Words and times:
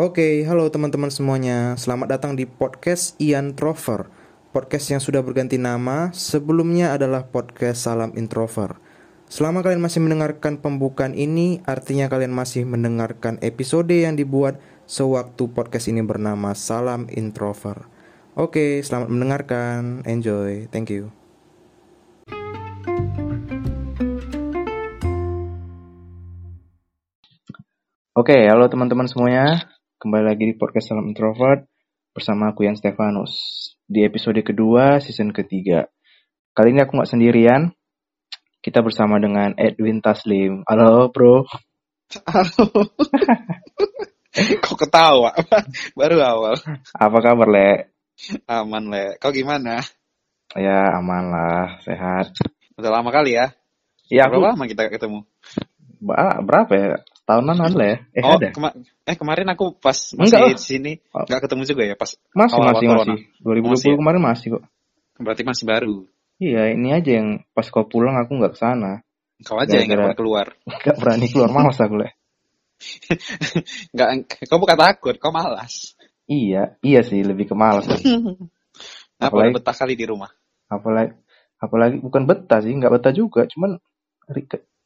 Oke, 0.00 0.40
halo 0.48 0.72
teman-teman 0.72 1.12
semuanya. 1.12 1.76
Selamat 1.76 2.16
datang 2.16 2.32
di 2.32 2.48
podcast 2.48 3.12
Ian 3.20 3.52
Trover. 3.52 4.08
Podcast 4.48 4.88
yang 4.88 5.04
sudah 5.04 5.20
berganti 5.20 5.60
nama, 5.60 6.08
sebelumnya 6.16 6.96
adalah 6.96 7.28
podcast 7.28 7.84
Salam 7.84 8.16
Introver. 8.16 8.80
Selama 9.28 9.60
kalian 9.60 9.84
masih 9.84 10.00
mendengarkan 10.00 10.64
pembukaan 10.64 11.12
ini, 11.12 11.60
artinya 11.68 12.08
kalian 12.08 12.32
masih 12.32 12.64
mendengarkan 12.64 13.36
episode 13.44 13.92
yang 13.92 14.16
dibuat 14.16 14.56
sewaktu 14.88 15.52
podcast 15.52 15.92
ini 15.92 16.00
bernama 16.00 16.56
Salam 16.56 17.04
Introver. 17.12 17.84
Oke, 18.32 18.80
selamat 18.80 19.12
mendengarkan. 19.12 20.08
Enjoy. 20.08 20.72
Thank 20.72 20.88
you. 20.88 21.12
Oke, 28.16 28.36
halo 28.48 28.72
teman-teman 28.72 29.04
semuanya. 29.04 29.71
Kembali 30.02 30.34
lagi 30.34 30.50
di 30.50 30.58
podcast 30.58 30.90
Salam 30.90 31.14
Introvert 31.14 31.62
bersama 32.10 32.50
aku 32.50 32.66
Yan 32.66 32.74
Stefanus. 32.74 33.30
Di 33.86 34.02
episode 34.02 34.42
kedua, 34.42 34.98
season 34.98 35.30
ketiga. 35.30 35.86
Kali 36.58 36.74
ini 36.74 36.82
aku 36.82 36.98
nggak 36.98 37.06
sendirian. 37.06 37.70
Kita 38.58 38.82
bersama 38.82 39.22
dengan 39.22 39.54
Edwin 39.54 40.02
Taslim. 40.02 40.66
Halo, 40.66 41.06
bro. 41.14 41.46
Halo. 42.26 42.66
Kok 44.66 44.74
ketawa? 44.74 45.38
Baru 46.02 46.18
awal. 46.18 46.58
Apa 46.98 47.18
kabar, 47.22 47.46
Le? 47.46 47.94
Aman, 48.50 48.90
Le. 48.90 49.22
Kau 49.22 49.30
gimana? 49.30 49.86
Ya, 50.58 50.98
aman 50.98 51.30
lah. 51.30 51.78
Sehat. 51.86 52.34
Udah 52.74 52.90
lama 52.90 53.14
kali 53.14 53.38
ya? 53.38 53.54
Ya, 54.10 54.26
aku... 54.26 54.42
Berapa 54.42 54.58
lama 54.58 54.66
kita 54.66 54.82
ketemu? 54.90 55.22
Ba 56.02 56.42
berapa 56.42 56.72
ya? 56.74 56.98
Tahunan 57.32 57.56
ada 57.56 57.80
ya? 57.80 57.96
Eh, 58.12 58.20
oh, 58.20 58.36
ada? 58.36 58.48
kema 58.52 58.68
eh 59.02 59.16
kemarin 59.16 59.48
aku 59.48 59.72
pas 59.74 59.96
Enggak 60.12 60.36
masih 60.36 60.36
lah. 60.44 60.52
di 60.52 60.60
sini 60.60 60.92
Oh. 61.10 61.24
nggak 61.24 61.40
ketemu 61.42 61.62
juga 61.64 61.82
ya 61.88 61.94
pas 61.96 62.10
Masih, 62.32 62.54
awal-awal 62.60 62.76
masih, 62.76 62.88
corona. 62.92 63.12
masih. 63.16 63.20
2020 63.40 63.72
Masih 63.72 63.88
ya? 63.88 63.96
kemarin 63.96 64.20
masih 64.20 64.46
kok. 64.52 64.62
Berarti 65.16 65.42
masih 65.42 65.64
baru. 65.64 65.96
Iya, 66.36 66.62
ini 66.74 66.88
aja 66.90 67.10
yang 67.16 67.28
pas 67.52 67.66
kau 67.66 67.86
pulang 67.86 68.16
aku 68.18 68.32
nggak 68.36 68.52
ke 68.52 68.60
sana. 68.60 68.92
Kau 69.40 69.56
aja 69.56 69.72
yang 69.72 69.88
nggak 69.88 70.14
keluar. 70.14 70.52
Nggak 70.66 70.96
berani 71.00 71.26
keluar, 71.26 71.50
malas 71.50 71.78
aku, 71.78 71.94
Le. 71.96 72.08
Nggak, 73.94 74.08
kau 74.50 74.58
bukan 74.58 74.74
takut, 74.74 75.14
kau 75.16 75.30
malas. 75.30 75.94
Iya, 76.26 76.74
iya 76.82 77.00
sih, 77.02 77.22
lebih 77.22 77.50
ke 77.50 77.54
malas. 77.54 77.86
Apa 79.22 79.30
Apalagi- 79.30 79.54
betah 79.54 79.76
kali 79.76 79.94
di 79.94 80.06
rumah? 80.06 80.30
apalagi 80.66 81.12
apalagi 81.60 82.00
bukan 82.00 82.24
betah 82.24 82.58
sih 82.58 82.72
nggak 82.72 82.90
betah 82.96 83.12
juga 83.12 83.44
cuman 83.44 83.76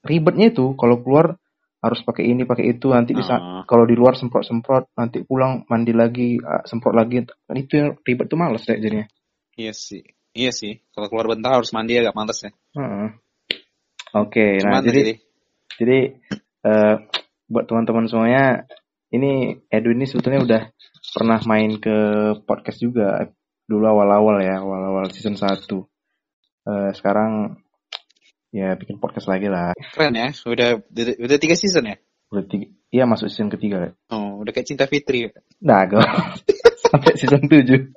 ribetnya 0.03 0.51
itu 0.51 0.75
kalau 0.75 0.99
keluar 0.99 1.39
harus 1.87 2.03
pakai 2.03 2.27
ini 2.27 2.43
pakai 2.43 2.75
itu 2.75 2.91
nanti 2.91 3.15
bisa 3.15 3.35
Ah. 3.37 3.63
kalau 3.65 3.87
di 3.87 3.95
luar 3.95 4.19
semprot 4.19 4.43
semprot 4.43 4.91
nanti 4.95 5.23
pulang 5.23 5.63
mandi 5.71 5.95
lagi 5.95 6.37
ah, 6.43 6.67
semprot 6.67 6.93
lagi 6.93 7.23
itu 7.55 7.75
yang 7.75 7.95
ribet 8.03 8.27
tuh 8.27 8.39
males 8.39 8.67
deh 8.67 8.77
jadinya 8.77 9.07
Iya 9.57 9.73
sih. 9.73 10.05
Iya 10.37 10.53
sih. 10.53 10.85
Kalau 10.93 11.09
keluar 11.09 11.33
bentar 11.33 11.57
harus 11.57 11.73
mandi 11.73 11.97
agak 11.97 12.13
males 12.13 12.37
ya. 12.45 12.51
Heeh. 12.77 13.09
oke 14.13 14.47
nah 14.61 14.81
Gimana 14.81 14.85
jadi 14.85 15.01
jadi? 15.01 15.15
jadi 15.81 15.99
eh, 16.67 16.95
buat 17.47 17.65
teman-teman 17.65 18.05
semuanya 18.05 18.67
ini 19.09 19.57
Edwin 19.71 20.03
ini 20.03 20.07
sebetulnya 20.11 20.41
udah 20.45 20.63
pernah 21.15 21.39
main 21.47 21.79
ke 21.79 21.97
podcast 22.45 22.83
juga 22.83 23.25
dulu 23.65 23.87
awal-awal 23.87 24.43
ya 24.43 24.61
awal-awal 24.61 25.09
season 25.11 25.35
1 25.35 25.63
Eh, 26.67 26.91
sekarang 26.99 27.55
ya 28.55 28.75
bikin 28.79 28.99
podcast 29.03 29.27
lagi 29.31 29.47
lah 29.51 29.73
Keren 29.95 30.15
ya. 30.15 30.29
Udah 30.47 30.81
udah, 30.81 31.05
udah 31.23 31.37
tiga 31.39 31.55
season 31.59 31.91
ya? 31.91 31.97
Udah 32.31 32.45
tiga, 32.47 32.67
iya 32.91 33.05
masuk 33.07 33.31
season 33.31 33.51
ketiga. 33.55 33.95
Oh, 34.11 34.43
udah 34.43 34.51
kayak 34.51 34.67
Cinta 34.67 34.91
Fitri. 34.91 35.31
Nah, 35.63 35.87
gue 35.87 36.03
sampai 36.91 37.13
season 37.15 37.47
7. 37.47 37.95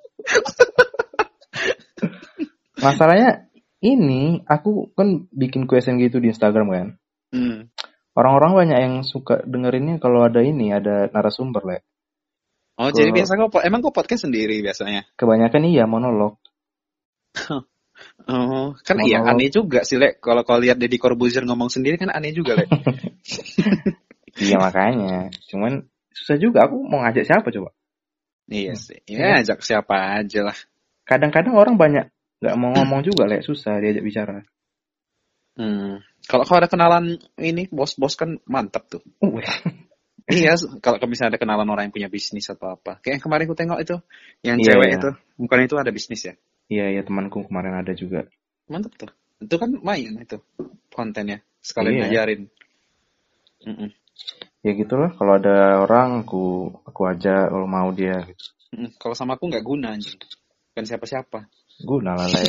Masalahnya 2.79 3.49
ini 3.81 4.43
aku 4.47 4.91
kan 4.95 5.27
bikin 5.33 5.65
question 5.67 5.97
gitu 5.99 6.21
di 6.21 6.29
Instagram 6.31 6.67
kan. 6.71 6.87
Hmm. 7.33 7.69
Orang-orang 8.13 8.51
banyak 8.53 8.79
yang 8.79 8.95
suka 9.07 9.41
dengerinnya 9.47 9.97
kalau 9.97 10.27
ada 10.27 10.43
ini, 10.43 10.73
ada 10.75 11.07
narasumber, 11.09 11.63
Le. 11.63 11.77
Oh, 12.79 12.91
jadi 12.91 13.11
Kalau- 13.11 13.17
biasa 13.19 13.31
kau 13.35 13.49
po- 13.51 13.63
emang 13.63 13.79
kau 13.83 13.91
podcast 13.95 14.27
sendiri 14.27 14.63
biasanya? 14.63 15.03
Kebanyakan 15.19 15.67
iya 15.67 15.83
monolog. 15.87 16.39
Oh, 18.27 18.75
kan 18.83 18.99
iya 19.05 19.23
aneh 19.23 19.47
juga 19.47 19.87
sih, 19.87 19.95
Lek. 19.95 20.19
Kalau 20.19 20.43
kau 20.43 20.59
lihat 20.59 20.75
Deddy 20.75 20.99
Corbuzier 20.99 21.47
ngomong 21.47 21.71
sendiri 21.71 21.95
kan 21.95 22.11
aneh 22.11 22.35
juga, 22.35 22.59
Lek. 22.59 22.69
Iya 24.39 24.55
makanya. 24.55 25.27
Cuman 25.51 25.83
susah 26.15 26.39
juga 26.39 26.63
aku 26.63 26.79
mau 26.87 27.03
ngajak 27.03 27.27
siapa 27.27 27.51
coba. 27.51 27.75
iya 28.47 28.73
sih. 28.73 29.03
Ya, 29.05 29.43
ajak 29.43 29.59
siapa 29.61 30.23
aja 30.23 30.47
lah. 30.47 30.57
Kadang-kadang 31.03 31.59
orang 31.59 31.75
banyak 31.75 32.07
nggak 32.39 32.55
mau 32.55 32.71
ngomong 32.71 33.03
juga, 33.03 33.27
Le. 33.27 33.43
Susah 33.43 33.83
diajak 33.83 33.99
bicara. 33.99 34.47
Hmm. 35.59 35.99
Kalau 36.23 36.47
kau 36.47 36.55
ada 36.55 36.71
kenalan 36.71 37.19
ini, 37.35 37.67
bos-bos 37.67 38.15
kan 38.15 38.39
mantap 38.47 38.87
tuh. 38.87 39.03
Uh, 39.19 39.43
iya, 40.31 40.55
kalau 40.79 41.03
kau 41.03 41.09
misalnya 41.11 41.35
ada 41.35 41.41
kenalan 41.41 41.67
orang 41.67 41.91
yang 41.91 41.95
punya 41.95 42.07
bisnis 42.07 42.47
atau 42.47 42.79
apa. 42.79 43.03
Kayak 43.03 43.19
yang 43.19 43.23
kemarin 43.27 43.45
aku 43.49 43.57
tengok 43.59 43.79
itu, 43.83 43.95
yang 44.45 44.57
Iya, 44.61 44.65
cewek 44.71 44.87
iya. 44.87 44.97
itu. 45.03 45.09
Bukan 45.35 45.59
itu 45.67 45.75
ada 45.75 45.91
bisnis 45.91 46.21
ya? 46.23 46.33
Iya, 46.69 46.85
iya 46.93 47.01
temanku 47.03 47.43
kemarin 47.49 47.75
ada 47.75 47.91
juga. 47.97 48.29
Mantap 48.69 48.93
tuh. 48.95 49.11
Itu 49.41 49.55
kan 49.57 49.73
main 49.81 50.13
itu 50.21 50.37
kontennya. 50.93 51.41
Sekalian 51.59 51.95
Iya. 51.95 52.03
ngajarin. 52.07 52.41
Mm-mm. 53.67 53.89
Ya 54.63 54.71
gitulah, 54.75 55.15
kalau 55.15 55.39
ada 55.39 55.79
orang 55.83 56.23
aku 56.27 56.71
aku 56.83 57.01
aja 57.07 57.47
kalau 57.47 57.67
mau 57.67 57.89
dia. 57.95 58.27
Kalau 58.99 59.15
sama 59.15 59.35
aku 59.39 59.47
nggak 59.47 59.63
guna 59.63 59.95
anjing. 59.95 60.19
Kan 60.75 60.83
siapa-siapa. 60.85 61.47
Guna 61.79 62.11
lah 62.19 62.27
Le. 62.27 62.43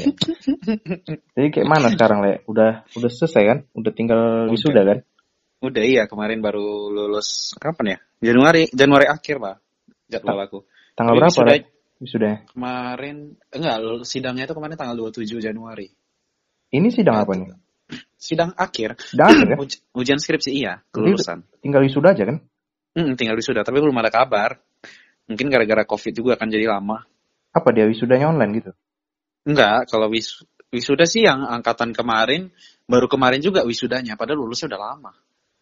Jadi 1.38 1.48
kayak 1.54 1.68
mana 1.70 1.86
sekarang 1.94 2.18
Le? 2.26 2.42
Udah 2.50 2.82
udah 2.98 3.10
selesai 3.10 3.42
kan? 3.46 3.58
Udah 3.78 3.92
tinggal 3.94 4.20
Udah. 4.46 4.52
wisuda 4.52 4.82
kan? 4.82 4.98
Udah 5.62 5.82
iya 5.86 6.10
kemarin 6.10 6.42
baru 6.42 6.90
lulus 6.90 7.54
kapan 7.62 7.94
ya? 7.94 7.98
Januari 8.20 8.66
Januari 8.74 9.06
akhir 9.06 9.38
pak 9.38 9.56
jadwal 10.10 10.38
aku. 10.42 10.58
Tanggal 10.98 11.14
Tapi 11.14 11.20
berapa 11.22 11.30
wisuda 11.30 11.54
Wisudanya? 12.00 12.48
Kemarin 12.48 13.36
enggak 13.52 13.76
sidangnya 14.08 14.48
itu 14.48 14.54
kemarin 14.56 14.76
tanggal 14.80 14.96
27 14.96 15.36
Januari. 15.38 15.92
Ini 16.72 16.88
sidang 16.88 17.20
apa 17.20 17.32
nih? 17.36 17.52
Sidang 18.16 18.54
akhir 18.56 18.96
Sidang 19.02 19.28
akhir 19.28 19.46
ya? 19.52 19.56
uj- 19.60 19.80
ujian 19.92 20.16
skripsi 20.16 20.50
iya 20.54 20.80
kelulusan. 20.94 21.44
Tinggal 21.60 21.84
wisuda 21.84 22.16
aja 22.16 22.24
kan? 22.24 22.36
Hmm, 22.96 23.14
tinggal 23.20 23.36
wisuda 23.36 23.60
tapi 23.66 23.84
belum 23.84 23.96
ada 24.00 24.08
kabar. 24.08 24.56
Mungkin 25.28 25.46
gara-gara 25.52 25.84
covid 25.84 26.12
juga 26.16 26.40
akan 26.40 26.48
jadi 26.48 26.66
lama. 26.72 27.04
Apa 27.52 27.68
dia 27.74 27.84
wisudanya 27.84 28.30
online 28.32 28.52
gitu? 28.64 28.72
Enggak 29.44 29.90
kalau 29.92 30.08
wis 30.08 30.40
wisuda 30.72 31.04
sih 31.04 31.26
yang 31.26 31.44
angkatan 31.44 31.92
kemarin 31.92 32.48
baru 32.88 33.10
kemarin 33.10 33.42
juga 33.44 33.60
wisudanya 33.66 34.16
padahal 34.16 34.40
lulusnya 34.46 34.72
udah 34.72 34.80
lama. 34.80 35.12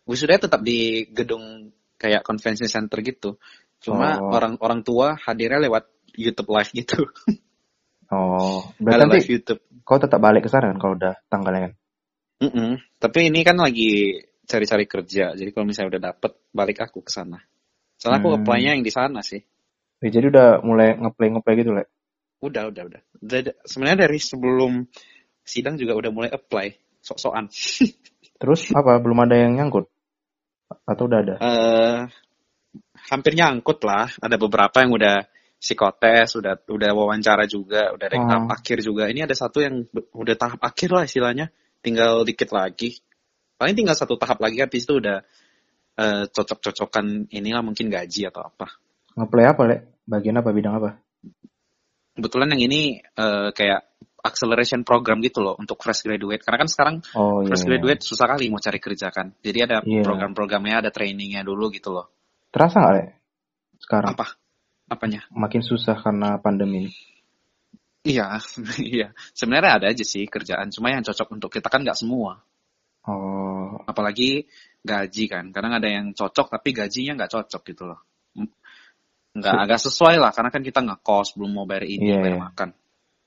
Wisudanya 0.06 0.46
tetap 0.46 0.60
di 0.62 1.08
gedung 1.10 1.72
kayak 1.98 2.22
convention 2.22 2.68
center 2.70 3.00
gitu. 3.02 3.40
Cuma 3.82 4.20
Oh. 4.22 4.34
orang 4.36 4.54
orang 4.60 4.80
tua 4.84 5.16
hadirnya 5.16 5.58
lewat 5.66 5.88
YouTube 6.18 6.50
live 6.50 6.70
gitu. 6.74 6.98
Oh, 8.08 8.64
berarti 8.80 9.00
nanti 9.04 9.18
live 9.20 9.30
YouTube. 9.38 9.60
kau 9.84 9.96
tetap 10.00 10.20
balik 10.20 10.44
ke 10.44 10.50
sana 10.52 10.72
kan 10.72 10.78
kalau 10.80 10.94
udah 10.96 11.14
tanggalnya 11.32 11.60
kan? 11.68 11.72
Mm-mm. 12.44 12.70
Tapi 13.00 13.28
ini 13.32 13.40
kan 13.42 13.56
lagi 13.58 14.20
cari-cari 14.44 14.84
kerja. 14.88 15.36
Jadi 15.36 15.50
kalau 15.52 15.64
misalnya 15.68 15.96
udah 15.96 16.02
dapet, 16.12 16.32
balik 16.52 16.78
aku 16.80 17.04
ke 17.04 17.12
sana. 17.12 17.40
Soalnya 18.00 18.22
aku 18.22 18.28
Hmm. 18.32 18.38
apply-nya 18.42 18.70
yang 18.78 18.84
di 18.86 18.92
sana 18.94 19.20
sih. 19.20 19.42
Ya, 19.98 20.08
jadi 20.14 20.30
udah 20.30 20.48
mulai 20.62 20.94
ngeplay 20.94 21.28
ngeplay 21.34 21.54
gitu 21.58 21.74
Le. 21.74 21.84
Udah, 22.38 22.70
udah, 22.70 22.82
udah. 22.86 23.00
Udah- 23.18 23.58
Sebenarnya 23.66 24.06
dari 24.06 24.18
sebelum 24.22 24.86
sidang 25.42 25.74
juga 25.74 25.98
udah 25.98 26.10
mulai 26.14 26.30
apply. 26.30 26.70
Sok-sokan. 27.02 27.50
Terus 28.40 28.70
apa? 28.70 29.02
Belum 29.02 29.18
ada 29.18 29.34
yang 29.34 29.58
nyangkut? 29.58 29.90
Atau 30.86 31.08
udah 31.10 31.18
ada? 31.24 31.34
eh 31.42 31.98
hampir 33.10 33.32
nyangkut 33.34 33.82
lah. 33.82 34.06
Ada 34.22 34.36
beberapa 34.38 34.84
yang 34.84 34.94
udah 34.94 35.16
psikotes, 35.58 36.38
udah 36.38 36.54
udah 36.70 36.90
wawancara 36.94 37.44
juga, 37.50 37.90
udah 37.92 38.06
ada 38.06 38.16
Oh. 38.18 38.26
tahap 38.30 38.46
akhir 38.62 38.78
juga. 38.86 39.10
Ini 39.10 39.26
ada 39.26 39.34
satu 39.34 39.58
yang 39.58 39.82
udah 40.14 40.36
tahap 40.38 40.62
akhir 40.62 40.90
lah 40.94 41.04
istilahnya. 41.04 41.50
Tinggal 41.82 42.22
dikit 42.26 42.50
lagi. 42.54 42.98
Paling 43.58 43.74
tinggal 43.74 43.98
satu 43.98 44.14
tahap 44.14 44.38
lagi 44.38 44.62
habis 44.62 44.86
itu 44.86 45.02
udah 45.02 45.22
eh, 45.98 46.24
cocok-cocokan 46.30 47.26
inilah 47.34 47.58
mungkin 47.66 47.90
gaji 47.90 48.30
atau 48.30 48.46
apa. 48.46 48.70
Ngeplay 49.18 49.46
apa 49.50 49.62
Le? 49.66 49.76
Bagian 50.06 50.38
apa? 50.38 50.54
Bidang 50.54 50.78
apa? 50.78 50.90
Kebetulan 52.14 52.54
yang 52.54 52.62
ini 52.70 53.02
eh, 53.02 53.50
kayak 53.50 53.82
acceleration 54.22 54.82
program 54.86 55.18
gitu 55.22 55.42
loh 55.42 55.58
untuk 55.58 55.78
fresh 55.82 56.06
graduate. 56.06 56.42
Karena 56.46 56.58
kan 56.62 56.68
sekarang 56.70 56.96
Oh 57.18 57.42
iya. 57.42 57.50
fresh 57.50 57.66
iya. 57.66 57.68
graduate 57.74 58.02
susah 58.06 58.26
kali 58.30 58.46
mau 58.46 58.62
cari 58.62 58.78
kerja 58.78 59.10
kan. 59.10 59.34
Jadi 59.42 59.58
ada 59.58 59.82
Iya. 59.82 60.02
program-programnya, 60.06 60.86
ada 60.86 60.90
trainingnya 60.94 61.42
dulu 61.42 61.66
gitu 61.74 61.90
loh. 61.90 62.10
Terasa 62.54 62.78
nggak 62.78 62.94
Le? 62.94 63.04
Sekarang 63.82 64.14
Apa? 64.14 64.26
Apanya? 64.88 65.20
makin 65.30 65.60
susah 65.60 65.96
karena 66.00 66.40
pandemi. 66.40 66.88
ini. 66.88 66.92
Iya, 68.08 68.40
iya. 68.80 69.08
Sebenarnya 69.36 69.72
ada 69.80 69.86
aja 69.92 70.04
sih 70.04 70.24
kerjaan, 70.24 70.72
cuma 70.72 70.88
yang 70.90 71.04
cocok 71.04 71.28
untuk 71.36 71.52
kita 71.52 71.68
kan 71.68 71.84
nggak 71.84 71.98
semua. 71.98 72.40
Oh, 73.08 73.80
Apalagi 73.88 74.48
gaji 74.84 75.24
kan, 75.28 75.48
kadang 75.52 75.76
ada 75.76 75.88
yang 75.88 76.12
cocok 76.16 76.52
tapi 76.56 76.72
gajinya 76.76 77.20
nggak 77.20 77.32
cocok 77.32 77.62
gitu 77.68 77.84
loh. 77.88 78.00
Nggak 79.38 79.54
agak 79.68 79.80
sesuai 79.86 80.16
lah 80.18 80.32
karena 80.34 80.50
kan 80.50 80.62
kita 80.64 80.80
nggak 80.82 81.00
kos 81.04 81.36
belum 81.38 81.52
mau 81.52 81.66
bayar 81.68 81.86
ini 81.86 82.10
Iya, 82.10 82.18
bayar 82.18 82.34
iya. 82.34 82.42
makan 82.42 82.68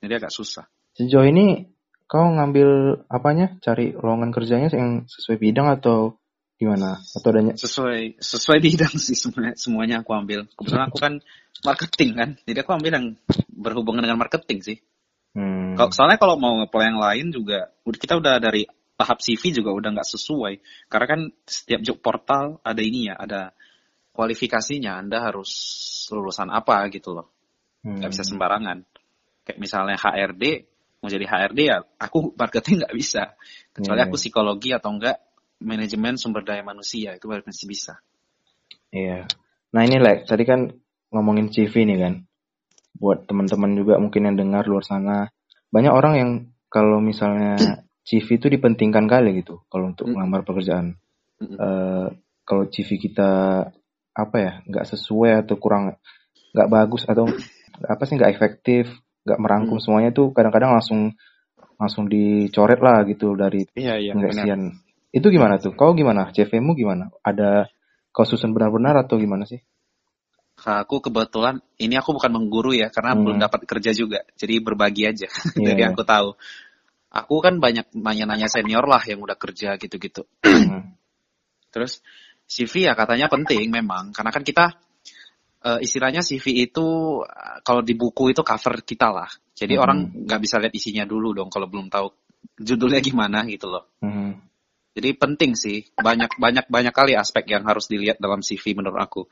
jadi 0.02 0.12
agak 0.20 0.32
susah 0.34 0.66
Sejauh 0.92 1.24
ini 1.24 1.72
kau 2.04 2.28
ngambil 2.28 3.00
apanya? 3.08 3.56
Cari 3.64 3.96
lowongan 3.96 4.28
kerjanya 4.28 4.68
yang 4.68 5.08
sesuai 5.08 5.40
bidang 5.40 5.72
atau 5.72 6.20
gimana? 6.62 7.02
Atau 7.12 7.34
adanya? 7.34 7.58
sesuai 7.58 8.22
sesuai 8.22 8.58
bidang 8.62 8.94
sih 8.94 9.18
semuanya 9.18 9.54
semuanya 9.58 9.96
aku 10.06 10.14
ambil 10.14 10.46
kebetulan 10.54 10.86
aku 10.86 10.98
kan 11.02 11.12
marketing 11.66 12.10
kan 12.14 12.28
jadi 12.46 12.58
aku 12.62 12.70
ambil 12.78 12.90
yang 12.94 13.06
berhubungan 13.50 14.02
dengan 14.06 14.22
marketing 14.22 14.62
sih 14.62 14.78
Hmm. 15.32 15.72
Kalau- 15.80 15.88
soalnya 15.96 16.20
kalau 16.20 16.36
mau 16.36 16.60
ngeplay 16.60 16.92
yang 16.92 17.00
lain 17.00 17.32
juga 17.32 17.72
kita 17.88 18.20
udah 18.20 18.36
dari 18.36 18.68
tahap 19.00 19.16
CV 19.24 19.48
juga 19.56 19.72
udah 19.72 19.96
nggak 19.96 20.04
sesuai 20.12 20.60
karena 20.92 21.06
kan 21.08 21.20
setiap 21.48 21.80
job 21.80 22.04
portal 22.04 22.60
ada 22.60 22.84
ini 22.84 23.08
ya 23.08 23.16
ada 23.16 23.56
kualifikasinya 24.12 25.00
anda 25.00 25.24
harus 25.24 25.48
lulusan 26.12 26.52
apa 26.52 26.84
gitu 26.92 27.16
loh 27.16 27.32
Hmm. 27.82 27.98
nggak 27.98 28.12
bisa 28.14 28.22
sembarangan 28.28 28.84
kayak 29.42 29.58
misalnya 29.58 29.96
HRD 29.98 30.44
mau 31.02 31.10
jadi 31.10 31.24
HRD 31.26 31.60
ya 31.66 31.82
aku 31.98 32.30
marketing 32.38 32.84
nggak 32.84 32.94
bisa 32.94 33.34
kecuali 33.74 33.98
Iya, 33.98 34.06
aku 34.06 34.16
psikologi 34.20 34.70
atau 34.70 34.94
enggak 34.94 35.16
manajemen 35.62 36.18
sumber 36.18 36.42
daya 36.42 36.66
manusia 36.66 37.14
itu 37.16 37.26
baru 37.30 37.46
masih 37.46 37.66
bisa 37.70 38.02
Iya. 38.92 39.24
Nah 39.72 39.82
ini 39.88 39.96
like 39.98 40.28
tadi 40.28 40.44
kan 40.44 40.68
ngomongin 41.08 41.48
CV 41.48 41.88
nih 41.88 41.98
kan. 41.98 42.14
Buat 42.92 43.24
teman-teman 43.24 43.72
juga 43.72 43.96
mungkin 43.96 44.28
yang 44.28 44.36
dengar 44.36 44.68
luar 44.68 44.84
sana, 44.84 45.32
banyak 45.72 45.90
orang 45.90 46.14
yang 46.14 46.30
kalau 46.68 47.00
misalnya 47.00 47.56
CV 48.04 48.36
itu 48.36 48.46
dipentingkan 48.52 49.08
kali 49.08 49.40
gitu 49.40 49.64
kalau 49.72 49.90
untuk 49.96 50.12
melamar 50.12 50.44
pekerjaan. 50.44 51.00
Mm-mm. 51.40 51.56
Eh, 51.56 52.06
kalau 52.44 52.68
CV 52.68 53.00
kita 53.00 53.30
apa 54.12 54.36
ya 54.36 54.52
nggak 54.68 54.86
sesuai 54.92 55.48
atau 55.48 55.56
kurang 55.56 55.96
nggak 56.52 56.68
bagus 56.68 57.08
atau 57.08 57.24
apa 57.80 58.02
sih 58.04 58.20
nggak 58.20 58.32
efektif, 58.36 58.92
nggak 59.24 59.40
merangkum 59.40 59.80
Hmm. 59.80 59.84
semuanya 59.88 60.10
tuh 60.12 60.36
kadang-kadang 60.36 60.76
langsung 60.76 61.16
langsung 61.80 62.06
dicoret 62.06 62.78
lah 62.78 63.02
gitu 63.08 63.34
dari 63.34 63.64
iya 63.72 63.96
iya 63.96 64.12
penggasian. 64.12 64.76
Itu 65.12 65.28
gimana 65.28 65.60
tuh? 65.60 65.76
Kau 65.76 65.92
gimana? 65.92 66.32
CV-mu 66.32 66.72
gimana? 66.72 67.12
Ada 67.20 67.68
kau 68.12 68.24
susun 68.24 68.56
benar-benar 68.56 68.96
atau 69.04 69.20
gimana 69.20 69.44
sih? 69.44 69.60
aku 70.62 71.02
kebetulan 71.02 71.58
ini 71.82 71.98
aku 71.98 72.14
bukan 72.14 72.30
mengguru 72.38 72.70
ya 72.70 72.86
karena 72.86 73.18
Hmm. 73.18 73.26
belum 73.26 73.38
dapat 73.42 73.66
kerja 73.66 73.90
juga 73.90 74.22
jadi 74.38 74.62
berbagi 74.62 75.10
aja 75.10 75.26
Iya, 75.58 75.74
jadi 75.74 75.80
iya. 75.82 75.90
aku 75.90 76.06
tahu 76.06 76.38
aku 77.10 77.34
kan 77.42 77.58
banyak 77.58 77.90
nanya-nanya 77.98 78.46
senior 78.46 78.86
lah 78.86 79.02
yang 79.02 79.18
udah 79.26 79.34
kerja 79.34 79.74
gitu-gitu 79.74 80.22
Hmm. 80.46 80.94
Terus 81.72 82.04
CV 82.44 82.84
ya 82.84 82.92
katanya 82.92 83.32
penting 83.32 83.72
memang 83.72 84.12
karena 84.12 84.28
kan 84.30 84.44
kita 84.44 84.76
eh, 85.64 85.80
istilahnya 85.80 86.20
CV 86.20 86.68
itu 86.68 86.86
eh, 87.24 87.58
kalau 87.64 87.80
di 87.80 87.96
buku 87.96 88.36
itu 88.36 88.44
cover 88.44 88.84
kita 88.84 89.08
lah. 89.08 89.30
Jadi 89.56 89.74
Mhm. 89.74 89.82
orang 89.82 89.98
nggak 90.28 90.40
bisa 90.44 90.60
lihat 90.60 90.74
isinya 90.76 91.08
dulu 91.08 91.32
dong 91.32 91.48
kalau 91.48 91.64
belum 91.66 91.88
tahu 91.88 92.12
judulnya 92.60 93.00
gimana 93.00 93.48
gitu 93.48 93.72
loh. 93.72 93.88
Hmm. 94.04 94.36
Jadi 94.92 95.16
penting 95.16 95.56
sih 95.56 95.88
banyak 95.96 96.36
banyak 96.36 96.68
banyak 96.68 96.92
kali 96.92 97.16
aspek 97.16 97.48
yang 97.48 97.64
harus 97.64 97.88
dilihat 97.88 98.20
dalam 98.20 98.44
CV 98.44 98.76
menurut 98.76 99.00
aku. 99.00 99.22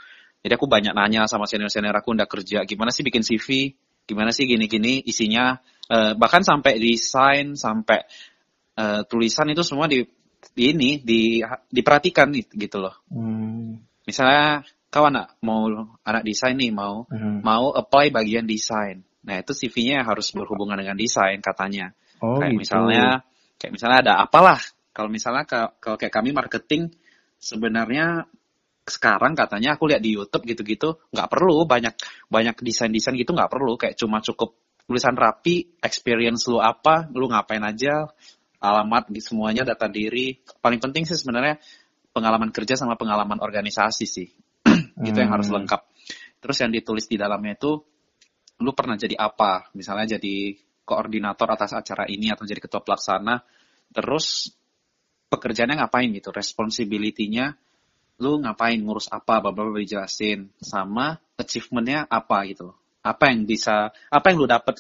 Jadi 0.41 0.57
aku 0.57 0.65
banyak 0.65 0.97
nanya 0.97 1.29
sama 1.29 1.45
senior-senior 1.45 1.93
aku 1.93 2.17
udah 2.17 2.25
kerja 2.25 2.65
gimana 2.65 2.89
sih 2.89 3.05
bikin 3.05 3.21
CV, 3.21 3.77
gimana 4.09 4.33
sih 4.33 4.49
gini-gini 4.49 5.05
isinya 5.05 5.61
eh, 5.93 6.17
bahkan 6.17 6.41
sampai 6.41 6.81
desain 6.81 7.61
sampai 7.61 8.09
eh, 8.81 9.05
tulisan 9.05 9.53
itu 9.53 9.61
semua 9.61 9.85
di, 9.85 10.01
di 10.57 10.65
ini 10.73 11.05
di 11.05 11.45
diperhatikan 11.69 12.33
gitu 12.57 12.81
loh. 12.81 12.97
Hmm. 13.13 13.85
Misalnya 14.09 14.65
kau 14.89 15.05
anak 15.07 15.37
mau 15.45 15.69
anak 16.03 16.23
desain 16.25 16.57
nih 16.57 16.73
mau 16.73 17.05
Hmm. 17.13 17.45
mau 17.45 17.77
apply 17.77 18.09
bagian 18.09 18.49
desain. 18.49 19.05
Nah 19.21 19.45
itu 19.45 19.53
CV-nya 19.53 20.09
harus 20.09 20.33
berhubungan 20.33 20.81
dengan 20.81 20.97
desain 20.97 21.37
katanya. 21.45 21.93
Oh 22.25 22.41
kayak 22.41 22.57
gitu. 22.57 22.61
misalnya 22.65 23.29
kayak 23.61 23.73
misalnya 23.77 23.99
ada 24.09 24.15
apalah. 24.25 24.61
Kalau 25.01 25.09
misalnya 25.09 25.49
ke- 25.49 25.81
kalau 25.81 25.97
kayak 25.97 26.13
kami 26.13 26.37
marketing 26.37 26.93
sebenarnya 27.41 28.29
sekarang 28.85 29.33
katanya 29.33 29.81
aku 29.81 29.89
lihat 29.89 30.05
di 30.05 30.13
YouTube 30.13 30.45
gitu-gitu 30.45 31.01
nggak 31.09 31.29
perlu 31.33 31.65
banyak 31.65 31.97
banyak 32.29 32.61
desain-desain 32.61 33.17
gitu 33.17 33.33
nggak 33.33 33.49
perlu 33.49 33.81
kayak 33.81 33.97
cuma 33.97 34.21
cukup 34.21 34.61
tulisan 34.91 35.15
rapi, 35.15 35.79
experience 35.79 36.51
lu 36.51 36.59
apa, 36.59 37.07
lu 37.15 37.31
ngapain 37.31 37.63
aja, 37.63 38.11
alamat 38.59 39.07
di 39.07 39.23
semuanya, 39.23 39.63
data 39.63 39.87
diri. 39.87 40.35
Paling 40.43 40.83
penting 40.83 41.07
sih 41.07 41.15
sebenarnya 41.15 41.63
pengalaman 42.11 42.51
kerja 42.51 42.75
sama 42.75 42.99
pengalaman 42.99 43.39
organisasi 43.39 44.03
sih. 44.03 44.27
itu 45.07 45.15
yang 45.15 45.31
harus 45.31 45.47
Hmm. 45.47 45.63
lengkap. 45.63 45.87
Terus 46.43 46.57
yang 46.59 46.75
ditulis 46.75 47.07
di 47.07 47.15
dalamnya 47.15 47.55
itu 47.55 47.79
lu 48.67 48.75
pernah 48.75 48.99
jadi 48.99 49.15
apa? 49.15 49.71
Misalnya 49.79 50.19
jadi 50.19 50.59
koordinator 50.83 51.47
atas 51.55 51.71
acara 51.71 52.11
ini 52.11 52.35
atau 52.35 52.43
jadi 52.43 52.59
ketua 52.59 52.83
pelaksana. 52.83 53.47
Terus 53.95 54.51
pekerjaannya 55.31 55.81
ngapain 55.81 56.11
gitu? 56.11 56.35
Responsibility-nya 56.35 57.55
lu 58.21 58.43
ngapain? 58.43 58.77
Ngurus 58.83 59.09
apa? 59.09 59.39
Bapak 59.39 59.79
dijelasin. 59.79 60.51
Sama 60.59 61.17
achievementnya 61.39 62.11
apa 62.11 62.45
gitu? 62.51 62.75
Apa 63.01 63.33
yang 63.33 63.49
bisa 63.49 63.95
apa 64.11 64.27
yang 64.29 64.45
lu 64.45 64.49
dapat 64.51 64.77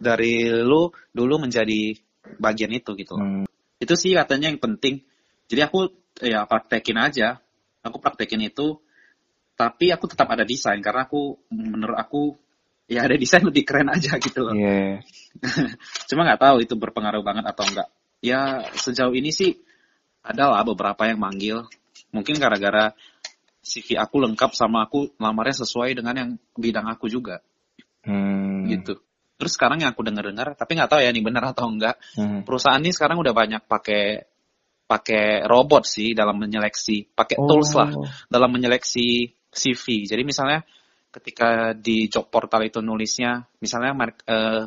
dari 0.00 0.48
lu 0.50 0.90
dulu 1.12 1.34
menjadi 1.38 1.94
bagian 2.40 2.72
itu 2.72 2.96
gitu. 2.96 3.14
Hmm. 3.20 3.44
itu 3.80 3.94
sih 3.96 4.12
katanya 4.16 4.52
yang 4.52 4.60
penting. 4.60 5.04
Jadi 5.48 5.60
aku 5.64 5.78
ya 6.24 6.48
praktekin 6.48 6.98
aja. 6.98 7.38
Aku 7.84 8.00
praktekin 8.00 8.40
itu. 8.44 8.80
Tapi 9.56 9.92
aku 9.92 10.08
tetap 10.08 10.28
ada 10.32 10.44
desain 10.44 10.80
karena 10.80 11.04
aku 11.04 11.36
menurut 11.52 11.96
aku 11.96 12.36
ya 12.88 13.04
ada 13.06 13.14
desain 13.14 13.44
lebih 13.44 13.62
keren 13.68 13.92
aja 13.92 14.16
gitu 14.16 14.40
loh. 14.40 14.56
Iya. 14.56 15.04
cuma 16.10 16.26
nggak 16.26 16.40
tahu 16.42 16.56
itu 16.64 16.74
berpengaruh 16.74 17.22
banget 17.22 17.44
atau 17.46 17.64
enggak 17.68 17.88
ya 18.20 18.68
sejauh 18.76 19.16
ini 19.16 19.32
sih 19.32 19.56
ada 20.20 20.52
lah 20.52 20.62
beberapa 20.64 21.08
yang 21.08 21.18
manggil 21.20 21.64
mungkin 22.12 22.36
gara-gara 22.36 22.92
CV 23.60 23.96
aku 24.00 24.24
lengkap 24.24 24.52
sama 24.56 24.88
aku 24.88 25.14
lamarnya 25.20 25.62
sesuai 25.64 25.94
dengan 25.96 26.14
yang 26.16 26.30
bidang 26.56 26.88
aku 26.88 27.08
juga 27.08 27.40
Hmm. 28.00 28.64
gitu 28.64 28.96
terus 29.36 29.52
sekarang 29.60 29.84
yang 29.84 29.92
aku 29.92 30.00
dengar-dengar 30.00 30.56
tapi 30.56 30.72
nggak 30.72 30.88
tahu 30.88 31.00
ya 31.04 31.12
ini 31.12 31.20
benar 31.20 31.52
atau 31.52 31.68
enggak 31.68 32.00
Hmm. 32.16 32.48
perusahaan 32.48 32.80
ini 32.80 32.96
sekarang 32.96 33.20
udah 33.20 33.36
banyak 33.36 33.62
pakai 33.68 34.24
pakai 34.88 35.44
robot 35.44 35.84
sih 35.84 36.16
dalam 36.16 36.40
menyeleksi 36.40 37.12
pakai 37.12 37.36
Oh. 37.36 37.44
tools 37.44 37.76
lah 37.76 37.92
dalam 38.32 38.50
menyeleksi 38.56 39.36
CV 39.52 40.08
jadi 40.08 40.24
misalnya 40.24 40.64
ketika 41.12 41.76
di 41.76 42.08
job 42.08 42.32
portal 42.32 42.64
itu 42.64 42.80
nulisnya 42.80 43.44
misalnya 43.60 43.92
eh, 44.24 44.64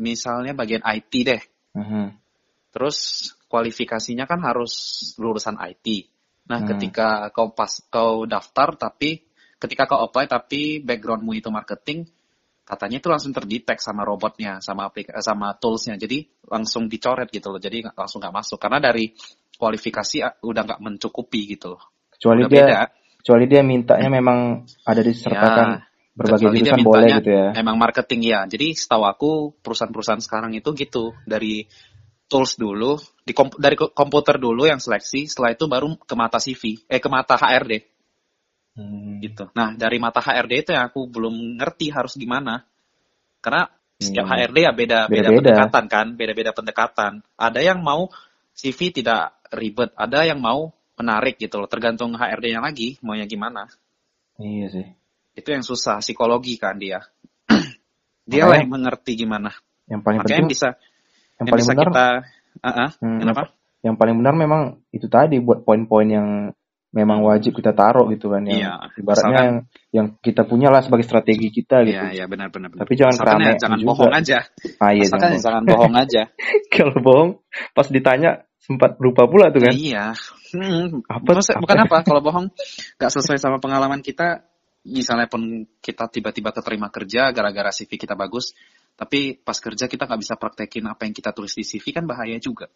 misalnya 0.00 0.56
bagian 0.56 0.80
IT 0.84 1.12
deh 1.24 1.42
Mhm. 1.70 2.18
Terus 2.70 2.98
kualifikasinya 3.50 4.30
kan 4.30 4.40
harus 4.46 4.72
lulusan 5.18 5.58
IT. 5.58 6.06
Nah, 6.46 6.62
Hmm. 6.62 6.68
ketika 6.74 7.26
kau 7.34 7.50
pas 7.50 7.70
kau 7.90 8.22
daftar 8.24 8.78
tapi 8.78 9.26
ketika 9.58 9.90
kau 9.90 10.00
apply 10.06 10.30
tapi 10.30 10.78
backgroundmu 10.80 11.34
itu 11.34 11.50
marketing, 11.50 12.06
katanya 12.62 13.02
itu 13.02 13.10
langsung 13.10 13.34
terdetek 13.34 13.82
sama 13.82 14.06
robotnya, 14.06 14.62
sama 14.62 14.86
aplik 14.86 15.10
sama 15.18 15.58
toolsnya. 15.58 15.98
Jadi 15.98 16.30
langsung 16.46 16.86
dicoret 16.86 17.26
gitu 17.28 17.50
loh. 17.50 17.58
Jadi 17.58 17.82
langsung 17.82 18.22
nggak 18.22 18.34
masuk 18.34 18.58
karena 18.62 18.78
dari 18.78 19.10
kualifikasi 19.58 20.16
ah, 20.22 20.32
udah 20.46 20.62
nggak 20.64 20.80
mencukupi 20.80 21.58
gitu 21.58 21.74
loh. 21.76 21.82
Kecuali 22.14 22.46
Udah 22.46 22.50
dia 22.54 22.64
beda. 22.64 22.80
kecuali 23.20 23.44
dia 23.50 23.62
mintanya 23.66 24.08
memang 24.08 24.38
ada 24.86 25.02
disertakan 25.04 25.68
Ya, 25.76 25.88
berbagai 26.16 26.52
jurusan 26.52 26.80
boleh 26.84 27.08
gitu 27.22 27.30
ya. 27.32 27.48
Emang 27.56 27.76
marketing 27.80 28.20
ya. 28.28 28.40
Jadi 28.44 28.76
setahu 28.76 29.04
aku 29.08 29.30
perusahaan-perusahaan 29.62 30.20
sekarang 30.20 30.52
itu 30.52 30.68
gitu 30.76 31.16
dari 31.24 31.64
tools 32.30 32.54
dulu, 32.54 32.94
di 33.26 33.34
kom- 33.34 33.58
dari 33.58 33.74
ko- 33.74 33.90
komputer 33.90 34.38
dulu 34.38 34.70
yang 34.70 34.78
seleksi, 34.78 35.26
setelah 35.26 35.50
itu 35.50 35.66
baru 35.66 35.98
ke 35.98 36.14
mata 36.14 36.38
CV, 36.38 36.86
eh 36.86 37.02
ke 37.02 37.10
mata 37.10 37.34
HRD 37.34 37.82
Hmm. 38.78 39.18
gitu. 39.18 39.50
Nah 39.50 39.74
dari 39.74 39.98
mata 39.98 40.22
HRD 40.22 40.52
itu 40.62 40.70
yang 40.70 40.86
aku 40.86 41.10
belum 41.10 41.58
ngerti 41.58 41.90
harus 41.90 42.14
gimana, 42.14 42.62
karena 43.42 43.66
setiap 43.98 44.30
Hmm. 44.30 44.32
HRD 44.38 44.58
ya 44.62 44.72
beda 44.72 44.98
beda 45.10 45.28
Beda-beda. 45.28 45.36
pendekatan 45.42 45.84
kan, 45.90 46.06
beda-beda 46.14 46.50
pendekatan. 46.54 47.12
Ada 47.34 47.60
yang 47.60 47.82
mau 47.82 48.06
CV 48.54 48.94
tidak 48.94 49.34
ribet, 49.50 49.90
ada 49.98 50.22
yang 50.22 50.38
mau 50.38 50.70
menarik 50.94 51.34
gitu 51.36 51.58
loh, 51.58 51.66
tergantung 51.66 52.14
HRD-nya 52.14 52.62
lagi 52.62 52.96
maunya 53.02 53.26
gimana. 53.26 53.66
Iya 54.38 54.66
sih. 54.70 54.86
Itu 55.34 55.50
yang 55.50 55.66
susah 55.66 55.98
psikologi 56.00 56.54
kan 56.56 56.78
dia. 56.78 57.02
dia 58.30 58.44
lah 58.46 58.62
yang 58.62 58.70
mengerti 58.70 59.18
gimana. 59.18 59.50
Yang 59.90 60.00
paling 60.06 60.18
Makanya 60.22 60.28
penting 60.30 60.46
yang 60.46 60.52
bisa 60.54 60.68
yang 61.40 61.42
yang 61.42 61.48
paling 61.48 61.64
bisa 61.64 61.72
benar 61.72 61.88
kita 61.88 62.06
Ah, 62.60 62.68
ah, 62.68 62.90
Hmm, 63.00 63.18
kenapa? 63.24 63.42
yang 63.80 63.96
paling 63.96 64.16
benar 64.16 64.34
memang 64.36 64.62
itu 64.90 65.08
tadi 65.08 65.40
buat 65.40 65.64
poin-poin 65.64 66.04
yang 66.04 66.28
memang 66.90 67.22
wajib 67.22 67.54
kita 67.54 67.70
taruh 67.70 68.10
gitu 68.10 68.28
kan 68.28 68.42
yang 68.42 68.58
Iya, 68.60 68.72
ibaratnya 68.98 69.38
yang 69.40 69.56
yang 69.94 70.06
kita 70.18 70.42
punya 70.42 70.68
lah 70.68 70.82
sebagai 70.82 71.06
strategi 71.06 71.48
kita 71.48 71.86
gitu. 71.86 71.94
Iya, 71.96 72.10
iya 72.12 72.24
benar 72.26 72.50
benar. 72.50 72.68
benar. 72.68 72.82
Tapi 72.82 72.92
jangan 72.98 73.14
Asalkan 73.14 73.40
ya 73.46 73.54
jangan 73.56 73.78
juga. 73.78 73.88
bohong 73.94 74.12
aja. 74.12 74.38
Ah 74.76 74.90
iya 74.90 75.04
Asalkan 75.06 75.22
jangan 75.22 75.32
ya 75.32 75.40
jangan 75.40 75.62
bohong 75.64 75.94
aja. 75.96 76.22
Kalau 76.74 76.96
bohong 76.98 77.30
pas 77.72 77.86
ditanya 77.86 78.30
sempat 78.58 78.98
lupa 78.98 79.30
pula 79.30 79.54
tuh 79.54 79.62
kan. 79.62 79.72
Iya. 79.72 80.04
Hmm, 80.50 81.00
Apa- 81.06 81.30
maksud- 81.32 81.54
apa- 81.54 81.62
bukan 81.62 81.78
apa 81.80 81.96
kalau 82.02 82.20
bohong 82.20 82.46
nggak 82.98 83.12
sesuai 83.14 83.38
sama 83.38 83.62
pengalaman 83.62 84.02
kita 84.02 84.42
misalnya 84.82 85.30
pun 85.30 85.46
kita 85.78 86.10
tiba-tiba 86.10 86.50
keterima 86.50 86.90
kerja 86.90 87.30
gara-gara 87.30 87.70
CV 87.70 87.94
kita 87.96 88.18
bagus, 88.18 88.50
tapi 89.00 89.32
pas 89.40 89.56
kerja 89.56 89.88
kita 89.88 90.04
nggak 90.04 90.20
bisa 90.20 90.36
praktekin 90.36 90.84
apa 90.84 91.08
yang 91.08 91.16
kita 91.16 91.32
tulis 91.32 91.56
di 91.56 91.64
CV 91.64 91.88
kan 91.96 92.04
bahaya 92.04 92.36
juga. 92.36 92.68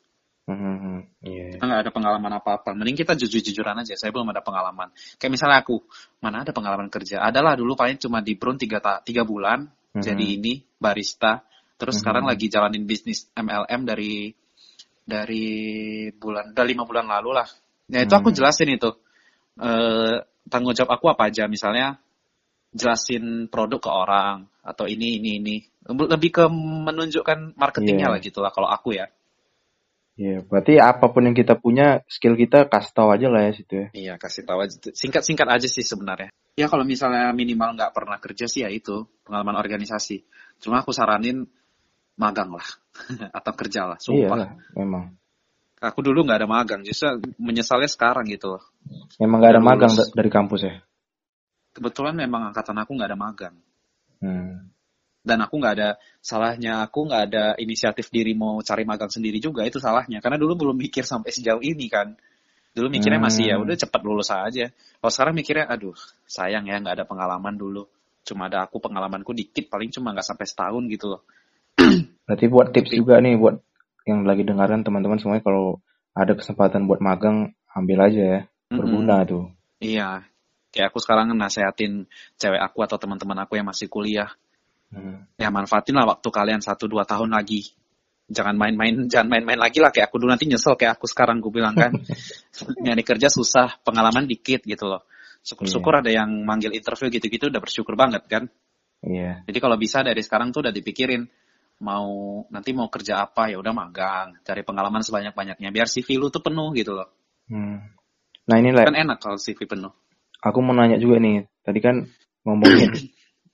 Hmm, 0.49 1.05
iya. 1.21 1.53
Kita 1.53 1.69
nggak 1.69 1.81
ada 1.85 1.93
pengalaman 1.93 2.33
apa-apa. 2.41 2.73
Mending 2.73 2.97
kita 3.05 3.13
jujur-jujuran 3.13 3.77
aja. 3.85 3.93
Saya 3.93 4.09
belum 4.09 4.33
ada 4.33 4.41
pengalaman. 4.41 4.89
Kayak 5.21 5.33
misalnya 5.37 5.61
aku, 5.61 5.85
mana 6.25 6.49
ada 6.49 6.57
pengalaman 6.57 6.89
kerja? 6.89 7.21
Adalah 7.21 7.61
dulu 7.61 7.77
paling 7.77 8.01
cuma 8.01 8.25
di 8.25 8.41
Brown 8.41 8.57
tiga, 8.57 8.81
tiga 9.05 9.29
bulan, 9.29 9.69
Mhm. 9.93 10.01
jadi 10.01 10.25
ini 10.25 10.65
barista. 10.81 11.45
Terus 11.77 11.97
Mhm. 11.97 12.01
sekarang 12.01 12.25
lagi 12.25 12.47
jalanin 12.49 12.89
bisnis 12.89 13.29
MLM 13.37 13.85
dari 13.85 14.33
dari 15.05 15.45
bulan, 16.17 16.57
udah 16.57 16.65
lima 16.65 16.89
bulan 16.89 17.05
lalu 17.05 17.37
lah. 17.37 17.49
Ya 17.93 18.01
itu 18.01 18.17
aku 18.17 18.33
Hmm. 18.33 18.37
jelasin 18.41 18.73
itu. 18.73 18.97
Eh, 19.61 20.17
tanggung 20.49 20.73
jawab 20.73 20.97
aku 20.97 21.13
apa 21.13 21.29
aja. 21.29 21.45
Misalnya 21.53 22.01
jelasin 22.75 23.47
produk 23.49 23.81
ke 23.81 23.91
orang 23.91 24.37
atau 24.61 24.85
ini 24.85 25.17
ini 25.23 25.31
ini. 25.41 25.57
Lebih 25.87 26.31
ke 26.33 26.45
menunjukkan 26.51 27.55
marketingnya 27.55 28.09
Iya. 28.11 28.13
lah 28.13 28.21
gitu 28.21 28.39
lah 28.43 28.51
kalau 28.51 28.69
aku 28.69 28.97
ya. 28.99 29.07
Iya, 30.15 30.47
berarti 30.47 30.79
apa 30.79 31.11
pun 31.11 31.27
yang 31.27 31.35
kita 31.35 31.59
punya, 31.59 32.07
skill 32.07 32.39
kita 32.39 32.71
kasih 32.71 32.95
tahu 32.95 33.11
aja 33.11 33.27
lah 33.27 33.51
ya 33.51 33.53
situ 33.53 33.73
ya. 33.75 33.87
Iya, 33.91 34.13
kasih 34.15 34.47
tahu 34.47 34.63
aja. 34.63 34.75
Singkat-singkat 34.95 35.49
aja 35.51 35.67
sih 35.67 35.83
sebenarnya. 35.83 36.31
Ya 36.55 36.71
kalau 36.71 36.87
misalnya 36.87 37.35
minimal 37.35 37.75
nggak 37.75 37.91
pernah 37.91 38.23
kerja 38.23 38.47
sih 38.47 38.63
ya 38.63 38.71
itu 38.71 39.11
pengalaman 39.27 39.59
organisasi. 39.59 40.23
Cuma 40.63 40.87
aku 40.87 40.95
saranin 40.95 41.51
magang 42.15 42.55
lah 42.55 42.69
atau 43.43 43.53
kerja 43.59 43.91
lah. 43.91 43.99
Iya 43.99 44.31
Sumpah. 44.31 44.37
lah, 44.39 44.51
memang. 44.79 45.19
Aku 45.83 46.01
dulu 46.01 46.23
nggak 46.25 46.47
ada 46.47 46.49
magang, 46.49 46.81
justru 46.87 47.11
menyesalnya 47.43 47.91
sekarang 47.91 48.25
gitu 48.31 48.55
loh. 48.57 48.63
Memang 49.19 49.43
gak 49.43 49.53
ada 49.59 49.63
magang 49.67 49.93
lulus. 49.93 50.15
dari 50.17 50.31
kampus 50.33 50.61
ya. 50.65 50.75
Kebetulan 51.75 52.15
memang 52.15 52.55
angkatan 52.55 52.79
aku 52.79 52.95
nggak 52.95 53.11
ada 53.11 53.19
magang. 53.19 53.57
Hmm. 54.23 54.71
Dan 55.25 55.39
aku 55.43 55.59
nggak 55.59 55.75
ada 55.81 55.89
salahnya, 56.23 56.85
aku 56.87 57.11
nggak 57.11 57.23
ada 57.33 57.45
inisiatif 57.59 58.13
diri 58.15 58.37
mau 58.37 58.61
cari 58.63 58.87
magang 58.87 59.11
sendiri 59.11 59.43
juga 59.43 59.67
itu 59.67 59.83
salahnya. 59.83 60.23
Karena 60.23 60.39
dulu 60.39 60.55
belum 60.55 60.77
mikir 60.79 61.03
sampai 61.03 61.35
sejauh 61.35 61.65
ini 61.65 61.91
kan. 61.91 62.15
Dulu 62.75 62.91
mikirnya 62.91 63.19
masih 63.19 63.51
ya 63.51 63.57
Hmm. 63.59 63.67
udah 63.67 63.77
cepat 63.79 64.01
lulus 64.07 64.31
aja. 64.31 64.71
Kalau 64.71 65.11
sekarang 65.11 65.35
mikirnya, 65.35 65.67
aduh 65.67 65.95
sayang 66.27 66.67
ya 66.71 66.79
nggak 66.79 67.03
ada 67.03 67.05
pengalaman 67.07 67.59
dulu. 67.59 67.87
Cuma 68.25 68.47
ada 68.49 68.65
aku 68.65 68.79
pengalamanku 68.81 69.35
dikit, 69.35 69.67
paling 69.69 69.91
cuma 69.91 70.15
nggak 70.15 70.27
sampai 70.27 70.47
setahun 70.47 70.83
gitu 70.91 71.07
loh. 71.13 71.23
Berarti 72.25 72.47
buat 72.49 72.73
tips 72.73 72.91
Tapi- 72.95 72.99
juga 73.03 73.21
nih 73.21 73.35
buat 73.37 73.61
yang 74.05 74.25
lagi 74.29 74.45
dengarkan 74.45 74.85
teman-teman 74.85 75.17
semuanya 75.21 75.45
kalau 75.45 75.81
ada 76.15 76.33
kesempatan 76.37 76.85
buat 76.89 77.01
magang, 77.01 77.53
ambil 77.73 77.99
aja 78.07 78.23
ya. 78.23 78.41
Berguna 78.69 79.25
tuh. 79.25 79.51
Iya. 79.81 80.25
Kayak 80.75 80.91
aku 80.91 80.99
sekarang 80.99 81.31
nasehatin 81.39 82.11
cewek 82.35 82.59
aku 82.59 82.83
atau 82.83 82.99
teman-teman 82.99 83.47
aku 83.47 83.55
yang 83.55 83.71
masih 83.71 83.87
kuliah. 83.87 84.35
Hmm. 84.91 85.23
Ya 85.39 85.55
manfaatin 85.55 85.95
lah 85.95 86.11
waktu 86.11 86.27
kalian 86.35 86.59
satu 86.59 86.91
dua 86.91 87.07
tahun 87.07 87.31
lagi. 87.31 87.71
Jangan 88.27 88.59
main-main, 88.59 89.07
jangan 89.07 89.31
main-main 89.31 89.61
lagi 89.61 89.79
lah 89.79 89.95
kayak 89.95 90.11
aku 90.11 90.19
dulu 90.19 90.35
nanti 90.35 90.51
nyesel 90.51 90.75
kayak 90.75 90.99
aku 90.99 91.07
sekarang 91.07 91.39
gue 91.39 91.55
bilang 91.55 91.79
kan. 91.79 91.95
Nyari 92.85 93.07
kerja 93.07 93.31
susah, 93.31 93.79
pengalaman 93.87 94.27
dikit 94.27 94.67
gitu 94.67 94.91
loh. 94.91 95.07
Syukur-syukur 95.47 96.03
ada 96.03 96.11
yang 96.11 96.43
manggil 96.43 96.75
interview 96.75 97.07
gitu-gitu 97.07 97.47
udah 97.53 97.63
bersyukur 97.63 97.95
banget 97.95 98.27
kan. 98.27 98.51
Iya. 99.05 99.47
Jadi 99.47 99.59
kalau 99.63 99.79
bisa 99.79 100.03
dari 100.03 100.25
sekarang 100.25 100.51
tuh 100.51 100.67
udah 100.67 100.75
dipikirin 100.75 101.23
mau 101.85 102.43
nanti 102.49 102.73
mau 102.73 102.89
kerja 102.91 103.23
apa 103.23 103.53
ya 103.53 103.61
udah 103.61 103.71
magang, 103.77 104.41
cari 104.43 104.67
pengalaman 104.67 105.05
sebanyak-banyaknya 105.05 105.69
biar 105.71 105.87
CV 105.87 106.19
lu 106.19 106.33
tuh 106.33 106.41
penuh 106.41 106.73
gitu 106.75 106.97
loh. 106.97 107.13
Hmm. 107.47 107.93
Nah 108.45 108.57
ini 108.61 108.73
lah, 108.73 108.89
Kan 108.89 108.97
enak 108.97 109.19
kalau 109.21 109.37
CV 109.37 109.69
penuh. 109.69 109.93
Aku 110.45 110.59
mau 110.61 110.77
nanya 110.77 111.01
juga 111.01 111.17
nih. 111.17 111.49
Tadi 111.65 111.81
kan 111.81 112.05
ngomongin 112.45 112.93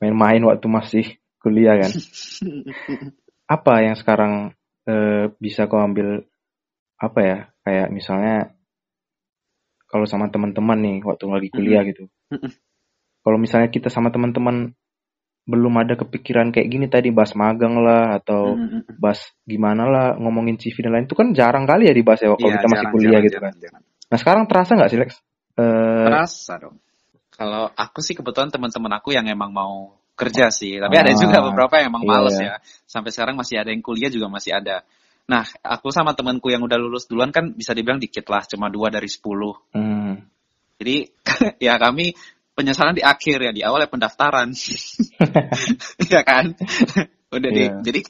main-main 0.03 0.43
waktu 0.43 0.67
masih 0.67 1.05
kuliah 1.39 1.79
kan. 1.79 1.91
Apa 3.47 3.87
yang 3.87 3.95
sekarang 3.95 4.55
eh, 4.91 5.31
bisa 5.39 5.71
kau 5.71 5.79
ambil 5.79 6.27
apa 6.99 7.21
ya? 7.23 7.39
Kayak 7.63 7.89
misalnya 7.95 8.37
kalau 9.91 10.07
sama 10.07 10.31
teman-teman 10.31 10.79
nih 10.79 10.97
waktu 11.03 11.25
lagi 11.31 11.49
kuliah 11.51 11.83
gitu. 11.87 12.07
Kalau 13.21 13.39
misalnya 13.39 13.69
kita 13.71 13.91
sama 13.91 14.11
teman-teman 14.11 14.75
belum 15.51 15.75
ada 15.83 15.99
kepikiran 15.99 16.55
kayak 16.55 16.69
gini 16.71 16.87
tadi 16.87 17.11
bahas 17.11 17.35
magang 17.35 17.83
lah 17.83 18.23
atau 18.23 18.55
bahas 19.03 19.19
gimana 19.43 19.89
lah 19.91 20.07
ngomongin 20.15 20.61
CV 20.61 20.87
dan 20.87 20.95
lain 20.95 21.07
itu 21.11 21.17
kan 21.19 21.35
jarang 21.35 21.67
kali 21.67 21.91
ya 21.91 21.95
dibahas 21.97 22.23
ya 22.23 22.31
kalau 22.31 22.39
Iya, 22.39 22.55
kita 22.61 22.69
masih 22.71 22.79
jarang, 22.87 22.95
kuliah 22.95 23.11
jarang, 23.11 23.25
gitu 23.27 23.37
jarang, 23.41 23.51
kan. 23.51 23.55
jarang. 23.59 23.83
Nah 24.11 24.19
sekarang 24.21 24.45
terasa 24.47 24.71
nggak 24.79 24.91
sih 24.95 24.99
Lex? 25.01 25.11
Eh, 25.61 26.05
Terasa 26.09 26.55
dong. 26.57 26.77
Kalau 27.31 27.69
aku 27.73 28.01
sih 28.01 28.17
kebetulan 28.17 28.49
teman-teman 28.49 28.93
aku 28.97 29.13
yang 29.13 29.29
emang 29.29 29.53
mau 29.53 29.93
kerja 30.17 30.53
sih, 30.53 30.77
tapi 30.77 30.97
ada 31.01 31.13
Ah, 31.13 31.17
juga 31.17 31.41
beberapa 31.41 31.81
yang 31.81 31.93
emang 31.97 32.05
iya, 32.05 32.11
males 32.13 32.37
iya. 32.37 32.45
ya. 32.45 32.55
Sampai 32.85 33.13
sekarang 33.13 33.37
masih 33.41 33.57
ada 33.61 33.73
yang 33.73 33.81
kuliah 33.81 34.13
juga 34.13 34.29
masih 34.29 34.53
ada. 34.57 34.85
Nah, 35.25 35.45
aku 35.65 35.89
sama 35.95 36.13
temanku 36.13 36.51
yang 36.53 36.61
udah 36.65 36.77
lulus 36.77 37.09
duluan 37.09 37.33
kan 37.33 37.55
bisa 37.57 37.73
dibilang 37.73 37.97
dikit 38.03 38.29
lah, 38.29 38.45
cuma 38.45 38.69
dua 38.69 38.93
dari 38.93 39.09
sepuluh. 39.09 39.57
hmm, 39.73 40.13
Jadi 40.81 40.97
ya 41.71 41.81
kami 41.81 42.13
penyesalan 42.53 42.99
di 42.99 43.05
akhir 43.07 43.39
ya, 43.49 43.53
di 43.57 43.63
awal 43.65 43.85
ya 43.85 43.89
pendaftaran. 43.89 44.53
Iya 46.11 46.21
kan? 46.27 46.53
udah 47.37 47.51
di, 47.55 47.63
Iya. 47.71 47.79
jadi 47.87 48.01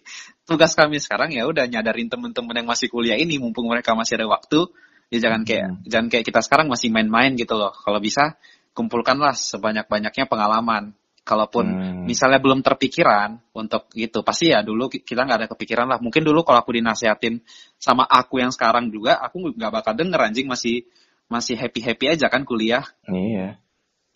tugas 0.48 0.72
kami 0.72 0.96
sekarang 0.96 1.30
ya 1.36 1.44
udah 1.44 1.68
nyadarin 1.68 2.08
teman-teman 2.08 2.56
yang 2.64 2.68
masih 2.72 2.88
kuliah 2.88 3.20
ini 3.20 3.36
mumpung 3.36 3.68
mereka 3.68 3.92
masih 3.92 4.16
ada 4.16 4.26
waktu, 4.26 4.66
ya 5.10 5.18
jangan 5.18 5.42
kayak 5.42 5.66
Hmm. 5.66 5.78
jangan 5.86 6.06
kayak 6.08 6.24
kita 6.24 6.40
sekarang 6.40 6.66
masih 6.70 6.88
main-main 6.94 7.34
gitu 7.34 7.58
loh. 7.58 7.74
Kalau 7.74 7.98
bisa 7.98 8.38
kumpulkanlah 8.72 9.34
sebanyak-banyaknya 9.34 10.24
pengalaman. 10.30 10.94
Kalaupun 11.20 11.66
Hmm. 11.68 12.02
misalnya 12.08 12.40
belum 12.40 12.64
terpikiran 12.64 13.38
untuk 13.52 13.86
gitu, 13.92 14.24
pasti 14.24 14.50
ya 14.50 14.64
dulu 14.64 14.88
ki- 14.88 15.04
kita 15.04 15.28
nggak 15.28 15.38
ada 15.44 15.48
kepikiran 15.52 15.86
lah. 15.86 15.98
Mungkin 16.00 16.24
dulu 16.24 16.42
kalau 16.42 16.64
aku 16.64 16.72
dinasehatin 16.74 17.44
sama 17.76 18.08
aku 18.08 18.40
yang 18.40 18.48
sekarang 18.50 18.88
juga, 18.88 19.20
aku 19.20 19.52
nggak 19.52 19.68
bakal 19.70 19.92
denger 19.94 20.16
anjing 20.16 20.48
masih 20.48 20.88
masih 21.30 21.54
happy 21.60 21.84
happy 21.84 22.06
aja 22.16 22.26
kan 22.32 22.42
kuliah. 22.48 22.82
iya. 23.06 23.60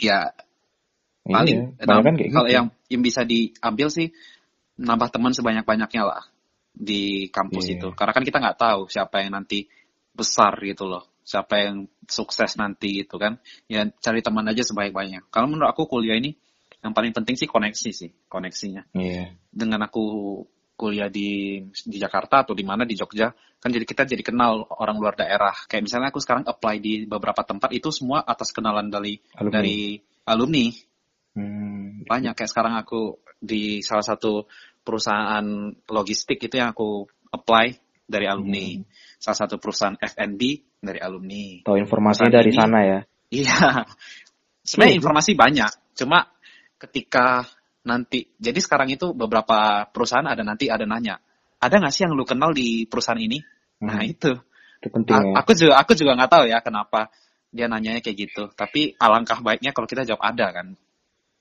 Ya 0.01 0.33
Iya, 1.25 1.37
paling 1.41 1.59
banyak 1.81 2.05
kan 2.05 2.15
kayak 2.21 2.31
kalau 2.37 2.49
gitu. 2.49 2.57
yang 2.57 2.67
yang 2.93 3.03
bisa 3.05 3.21
diambil 3.25 3.89
sih 3.89 4.13
nambah 4.77 5.09
teman 5.09 5.33
sebanyak-banyaknya 5.33 6.03
lah 6.05 6.23
di 6.75 7.31
kampus 7.33 7.65
Iya. 7.71 7.75
itu 7.81 7.89
karena 7.97 8.13
kan 8.13 8.25
kita 8.27 8.39
nggak 8.45 8.59
tahu 8.61 8.81
siapa 8.93 9.25
yang 9.25 9.33
nanti 9.39 9.65
besar 10.15 10.57
gitu 10.63 10.87
loh. 10.87 11.05
Siapa 11.27 11.61
yang 11.61 11.91
sukses 12.07 12.55
nanti 12.57 13.05
gitu 13.05 13.19
kan. 13.19 13.43
Ya 13.67 13.91
cari 14.01 14.23
teman 14.23 14.47
aja 14.47 14.63
sebaik-baiknya. 14.63 15.27
Kalau 15.29 15.51
menurut 15.51 15.69
aku 15.69 15.91
kuliah 15.91 16.17
ini 16.17 16.39
yang 16.85 16.93
paling 16.93 17.17
penting 17.17 17.35
sih 17.35 17.49
koneksi 17.49 17.91
sih 17.91 18.11
koneksinya. 18.29 18.89
Iya. 18.95 19.35
dengan 19.49 19.89
aku 19.89 20.05
kuliah 20.75 21.07
di 21.09 21.63
di 21.87 21.97
Jakarta 21.97 22.43
atau 22.43 22.53
di 22.53 22.67
mana 22.67 22.83
di 22.83 22.99
Jogja 22.99 23.31
kan 23.63 23.71
jadi 23.73 23.87
kita 23.89 24.05
jadi 24.05 24.21
kenal 24.21 24.69
orang 24.69 25.01
luar 25.01 25.17
daerah. 25.17 25.57
Kayak 25.65 25.89
misalnya 25.89 26.09
aku 26.13 26.21
sekarang 26.21 26.45
apply 26.45 26.77
di 26.85 27.09
beberapa 27.09 27.41
tempat 27.41 27.73
itu 27.73 27.89
semua 27.89 28.21
atas 28.21 28.53
kenalan 28.53 28.93
dari 28.93 29.17
Alumni. 29.39 29.55
dari 29.55 29.79
alumni. 30.29 30.67
Hmm, 31.33 32.05
banyak. 32.05 32.37
Kayak 32.37 32.51
sekarang 32.53 32.75
aku 32.77 33.25
di 33.41 33.81
salah 33.81 34.05
satu 34.05 34.45
perusahaan 34.85 35.73
logistik 35.89 36.45
itu 36.45 36.61
yang 36.61 36.77
aku 36.77 37.09
apply 37.33 37.73
dari 38.05 38.29
alumni. 38.29 38.77
Hmm. 38.77 38.85
Salah 39.19 39.39
satu 39.45 39.57
perusahaan 39.59 39.97
F&B 39.97 40.41
dari 40.81 41.01
alumni. 41.01 41.63
Tahu 41.65 41.77
informasinya 41.81 42.29
Perusahaan 42.31 42.39
dari 42.41 42.51
ini- 42.51 42.59
sana 42.59 42.79
ya. 42.85 43.01
iya. 43.31 43.59
Sebenarnya 44.65 44.93
Iya. 44.97 45.01
informasi 45.01 45.31
banyak 45.37 45.73
cuma 45.95 46.19
ketika 46.81 47.45
nanti 47.85 48.33
jadi 48.41 48.57
sekarang 48.59 48.89
itu 48.91 49.13
beberapa 49.13 49.85
perusahaan 49.93 50.25
ada 50.25 50.41
nanti 50.41 50.73
ada 50.73 50.89
nanya. 50.89 51.21
Ada 51.61 51.81
nggak 51.81 51.93
sih 51.93 52.03
yang 52.09 52.17
lu 52.17 52.25
kenal 52.25 52.53
di 52.57 52.85
perusahaan 52.89 53.21
ini? 53.21 53.41
Nah 53.85 54.01
Hmm, 54.01 54.09
itu. 54.09 54.33
Itu 54.81 54.89
penting 54.93 55.17
A- 55.17 55.25
ya. 55.25 55.33
aku 55.45 55.53
juga 55.57 55.75
aku 55.81 55.93
juga 55.97 56.17
nggak 56.17 56.31
tahu 56.33 56.45
ya 56.49 56.59
kenapa 56.65 57.13
dia 57.53 57.69
nanyanya 57.69 58.01
kayak 58.01 58.17
gitu. 58.29 58.43
Tapi 58.57 58.97
alangkah 58.97 59.41
baiknya 59.41 59.71
kalau 59.77 59.85
kita 59.89 60.05
jawab 60.05 60.25
ada 60.25 60.49
kan. 60.53 60.67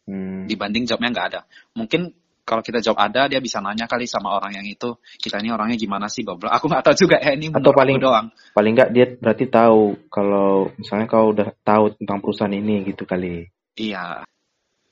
Hmm, 0.04 0.44
dibanding 0.52 0.84
jobnya 0.84 1.16
nggak 1.16 1.28
ada. 1.32 1.42
Mungkin 1.80 2.12
kalau 2.44 2.60
kita 2.60 2.84
job 2.84 3.00
ada, 3.00 3.32
dia 3.32 3.40
bisa 3.40 3.64
nanya 3.64 3.88
kali 3.88 4.04
sama 4.04 4.36
orang 4.36 4.60
yang 4.60 4.68
itu, 4.68 5.00
kita 5.16 5.40
ini 5.40 5.50
orangnya 5.50 5.80
gimana 5.80 6.12
sih, 6.12 6.28
bla. 6.28 6.52
Aku 6.60 6.68
nggak 6.68 6.84
tahu 6.92 6.96
juga 7.08 7.16
ya 7.24 7.32
ini 7.34 7.48
Atau 7.50 7.72
paling- 7.72 8.00
doang. 8.04 8.28
paling 8.52 8.72
nggak 8.76 8.90
dia 8.92 9.06
berarti 9.16 9.46
tahu 9.48 10.08
kalau 10.12 10.68
misalnya 10.76 11.08
kau 11.08 11.32
udah 11.32 11.56
tahu 11.64 11.96
tentang 11.96 12.20
perusahaan 12.20 12.52
ini 12.52 12.84
gitu 12.84 13.08
kali. 13.08 13.48
Iya. 13.80 14.28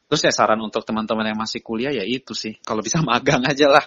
Terus 0.07 0.21
ya 0.27 0.31
saran 0.31 0.59
untuk 0.63 0.83
teman-teman 0.83 1.27
yang 1.27 1.39
masih 1.39 1.59
kuliah 1.63 1.91
ya 1.91 2.03
itu 2.07 2.31
sih, 2.31 2.55
kalau 2.63 2.79
bisa 2.79 2.99
magang 3.07 3.43
aja 3.43 3.67
lah. 3.67 3.85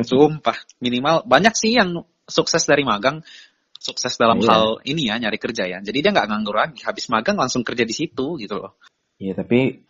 Sumpah, 0.00 0.54
minimal 0.78 1.26
banyak 1.26 1.52
sih 1.58 1.74
yang 1.76 2.06
sukses 2.30 2.62
dari 2.62 2.86
magang, 2.86 3.26
sukses 3.74 4.14
dalam 4.16 4.38
Iya. 4.38 4.48
hal 4.48 4.64
ini 4.86 5.10
ya 5.10 5.18
nyari 5.18 5.38
kerja 5.42 5.66
ya. 5.66 5.78
Jadi 5.82 5.98
dia 5.98 6.14
nggak 6.14 6.30
nganggur 6.30 6.54
lagi, 6.56 6.80
habis 6.86 7.10
magang 7.10 7.34
langsung 7.34 7.66
kerja 7.66 7.82
di 7.82 7.92
situ 7.92 8.38
gitu 8.38 8.54
loh. 8.54 8.78
Iya 9.18 9.34
tapi 9.36 9.89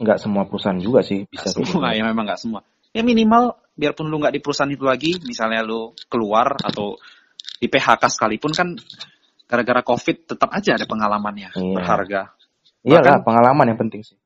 nggak 0.00 0.18
semua 0.20 0.48
perusahaan 0.48 0.78
juga 0.80 1.04
sih 1.04 1.28
bisa 1.28 1.52
kayak 1.52 1.56
semua 1.68 1.88
gitu. 1.92 1.98
ya 2.00 2.02
memang 2.08 2.24
nggak 2.28 2.40
semua. 2.40 2.60
Ya 2.92 3.02
minimal 3.04 3.56
biarpun 3.72 4.08
lu 4.08 4.20
nggak 4.20 4.36
di 4.36 4.40
perusahaan 4.40 4.68
itu 4.72 4.84
lagi, 4.84 5.16
misalnya 5.24 5.64
lu 5.64 5.92
keluar 6.08 6.56
atau 6.60 6.96
di 7.56 7.66
PHK 7.68 8.02
sekalipun 8.08 8.52
kan 8.52 8.68
gara-gara 9.48 9.80
COVID 9.84 10.36
tetap 10.36 10.48
aja 10.52 10.76
ada 10.80 10.84
pengalamannya 10.88 11.52
Iya. 11.52 11.74
berharga. 11.76 12.22
Iyalah 12.82 13.20
Bahkan- 13.20 13.24
pengalaman 13.24 13.66
yang 13.68 13.78
penting 13.78 14.02
sih. 14.04 14.16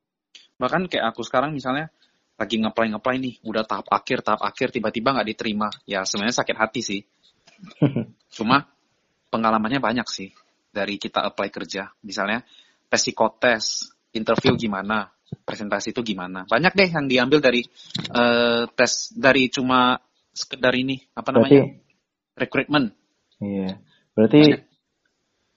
Bahkan 0.57 0.89
kayak 0.89 1.13
aku 1.13 1.21
sekarang 1.21 1.53
misalnya 1.53 1.91
lagi 2.37 2.57
ngeplay 2.61 2.89
ngeplay 2.93 3.17
nih, 3.21 3.35
udah 3.45 3.63
tahap 3.65 3.87
akhir 3.91 4.21
tahap 4.25 4.41
akhir 4.45 4.73
tiba-tiba 4.73 5.13
nggak 5.13 5.27
diterima, 5.35 5.67
ya 5.85 6.01
sebenarnya 6.05 6.35
sakit 6.41 6.55
hati 6.57 6.81
sih. 6.81 7.01
Cuma 8.35 8.65
pengalamannya 9.29 9.81
banyak 9.81 10.07
sih 10.09 10.29
dari 10.73 10.97
kita 11.01 11.25
apply 11.25 11.49
kerja. 11.49 11.89
Misalnya 12.05 12.41
psikotes, 12.89 13.89
interview 14.13 14.53
gimana, 14.55 15.09
presentasi 15.43 15.91
itu 15.91 16.01
gimana. 16.03 16.47
Banyak 16.47 16.73
deh 16.75 16.89
yang 16.89 17.05
diambil 17.11 17.39
dari 17.43 17.63
uh, 18.15 18.67
tes 18.71 19.11
dari 19.15 19.51
cuma 19.51 19.99
sekedar 20.31 20.71
ini 20.77 21.01
apa 21.17 21.29
namanya 21.33 21.65
Berarti 21.65 22.37
recruitment. 22.37 22.87
iya. 23.41 23.81
Berarti 24.13 24.41
Banyak. 24.43 24.61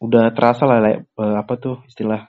udah 0.00 0.24
terasa 0.32 0.64
lah 0.64 0.78
like, 0.80 1.00
eh, 1.06 1.36
apa 1.36 1.52
tuh 1.60 1.76
istilah 1.88 2.28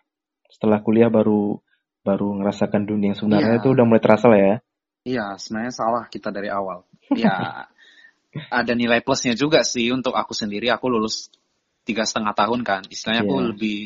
setelah 0.51 0.83
kuliah 0.83 1.07
baru 1.07 1.59
baru 2.03 2.33
ngerasakan 2.41 2.83
dunia 2.83 3.13
yang 3.13 3.17
sebenarnya 3.19 3.55
Iya. 3.55 3.59
itu 3.63 3.67
udah 3.71 3.85
mulai 3.87 4.01
terasa 4.03 4.25
lah 4.27 4.39
ya. 4.39 4.55
Iya, 5.01 5.25
sebenarnya 5.41 5.73
salah 5.73 6.03
kita 6.11 6.29
dari 6.29 6.49
awal. 6.51 6.85
Ya, 7.17 7.65
ada 8.53 8.73
nilai 8.77 9.01
plusnya 9.01 9.33
juga 9.33 9.65
sih 9.65 9.89
untuk 9.89 10.13
aku 10.13 10.31
sendiri. 10.37 10.69
Aku 10.69 10.87
lulus 10.91 11.31
tiga 11.81 12.05
setengah 12.05 12.33
tahun 12.37 12.61
kan. 12.61 12.81
Istilahnya 12.87 13.25
aku 13.25 13.35
Iya. 13.37 13.45
lebih, 13.53 13.77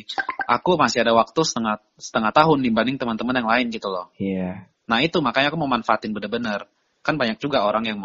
aku 0.45 0.69
masih 0.75 0.99
ada 1.03 1.13
waktu 1.15 1.39
setengah 1.41 1.75
setengah 1.95 2.31
tahun 2.35 2.59
dibanding 2.63 2.97
teman-teman 2.99 3.35
yang 3.39 3.49
lain 3.49 3.65
gitu 3.71 3.87
loh. 3.87 4.11
Iya. 4.19 4.67
Nah 4.85 4.99
itu 5.01 5.17
makanya 5.23 5.49
aku 5.53 5.57
mau 5.59 5.69
manfaatin 5.71 6.11
bener-bener. 6.11 6.67
Kan 7.05 7.15
banyak 7.15 7.39
juga 7.39 7.63
orang 7.63 7.85
yang 7.87 7.97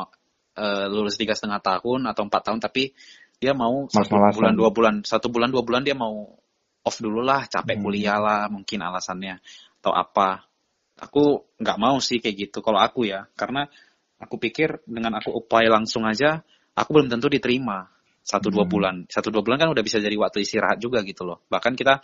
eh, 0.57 0.87
lulus 0.91 1.17
tiga 1.17 1.35
setengah 1.35 1.63
tahun 1.63 2.11
atau 2.11 2.27
empat 2.27 2.43
tahun 2.51 2.61
tapi 2.61 2.93
dia 3.41 3.57
mau 3.57 3.89
satu 3.89 4.37
bulan 4.37 4.53
dua 4.53 4.69
bulan 4.69 4.95
satu 5.01 5.33
bulan 5.33 5.49
dua 5.49 5.65
bulan 5.65 5.81
dia 5.81 5.97
mau 5.97 6.29
off 6.85 6.97
dulu 7.01 7.25
lah 7.25 7.49
capek 7.49 7.81
Hmm. 7.81 7.85
kuliah 7.89 8.19
lah 8.21 8.49
mungkin 8.53 8.81
alasannya 8.85 9.41
atau 9.81 9.93
apa. 9.95 10.45
Aku 11.01 11.49
nggak 11.57 11.79
mau 11.81 11.97
sih 12.05 12.21
kayak 12.21 12.37
gitu 12.51 12.59
kalau 12.61 12.77
aku 12.77 13.09
ya 13.09 13.25
karena 13.33 13.65
aku 14.21 14.37
pikir 14.37 14.85
dengan 14.85 15.17
aku 15.17 15.33
apply 15.33 15.73
langsung 15.73 16.05
aja 16.05 16.45
aku 16.77 16.93
belum 16.93 17.09
tentu 17.09 17.33
diterima 17.33 17.89
satu 18.31 18.47
dua 18.55 18.63
Hmm. 18.63 18.71
bulan. 18.71 18.95
Satu 19.11 19.35
dua 19.35 19.43
bulan 19.43 19.59
kan 19.59 19.69
udah 19.75 19.83
bisa 19.83 19.99
jadi 19.99 20.15
waktu 20.15 20.47
istirahat 20.47 20.79
juga 20.79 21.03
gitu 21.03 21.27
loh. 21.27 21.43
Bahkan 21.51 21.75
kita 21.75 21.99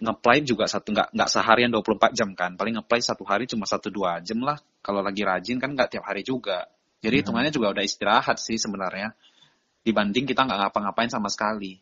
ngeplay 0.00 0.40
juga 0.40 0.64
satu 0.64 0.96
nggak 0.96 1.12
nggak 1.12 1.28
seharian 1.28 1.68
24 1.68 2.16
jam 2.16 2.32
kan. 2.32 2.56
Paling 2.56 2.80
ngeplay 2.80 3.04
satu 3.04 3.28
hari 3.28 3.44
cuma 3.44 3.68
satu 3.68 3.92
dua 3.92 4.24
jam 4.24 4.40
lah. 4.40 4.56
Kalau 4.80 5.04
lagi 5.04 5.20
rajin 5.20 5.60
kan 5.60 5.76
nggak 5.76 6.00
tiap 6.00 6.08
hari 6.08 6.24
juga. 6.24 6.64
Jadi 7.04 7.20
Hmm. 7.20 7.22
hitungannya 7.28 7.52
juga 7.52 7.76
udah 7.76 7.84
istirahat 7.84 8.40
sih 8.40 8.56
sebenarnya. 8.56 9.12
Dibanding 9.84 10.24
kita 10.24 10.48
nggak 10.48 10.58
ngapa-ngapain 10.64 11.12
sama 11.12 11.28
sekali. 11.28 11.76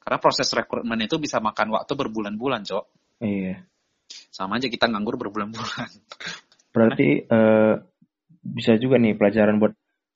Karena 0.00 0.16
proses 0.16 0.48
rekrutmen 0.56 0.96
itu 1.04 1.20
bisa 1.20 1.36
makan 1.44 1.76
waktu 1.76 1.92
berbulan-bulan 1.92 2.64
cok. 2.64 2.84
Iya. 3.20 3.68
sama 4.34 4.58
aja 4.58 4.66
kita 4.66 4.90
nganggur 4.90 5.14
berbulan-bulan. 5.20 5.86
Berarti 6.74 7.08
eh, 7.36 7.74
bisa 8.42 8.74
juga 8.80 8.98
nih 8.98 9.14
pelajaran 9.14 9.62
buat 9.62 9.74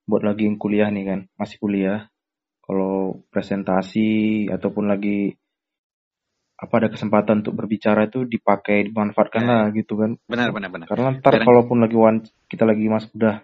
buat 0.09 0.23
lagi 0.27 0.51
yang 0.51 0.59
kuliah 0.59 0.91
nih 0.91 1.05
kan, 1.07 1.21
masih 1.39 1.57
kuliah. 1.63 2.11
Kalau 2.65 3.21
presentasi 3.29 4.09
ataupun 4.49 4.89
lagi 4.89 5.37
apa 6.55 6.75
ada 6.81 6.89
kesempatan 6.89 7.45
untuk 7.45 7.59
berbicara 7.59 8.09
itu 8.09 8.25
dipakai 8.25 8.89
dimanfaatkan 8.89 9.43
Ya. 9.43 9.49
lah 9.51 9.63
gitu 9.75 10.01
kan. 10.01 10.17
benar 10.25 10.49
benar 10.49 10.71
benar 10.73 10.87
Karena 10.89 11.13
ntar 11.21 11.45
kalaupun 11.45 11.83
lagi 11.85 11.97
wan 11.99 12.25
kita 12.49 12.65
lagi 12.65 12.89
mas 12.89 13.05
udah 13.13 13.43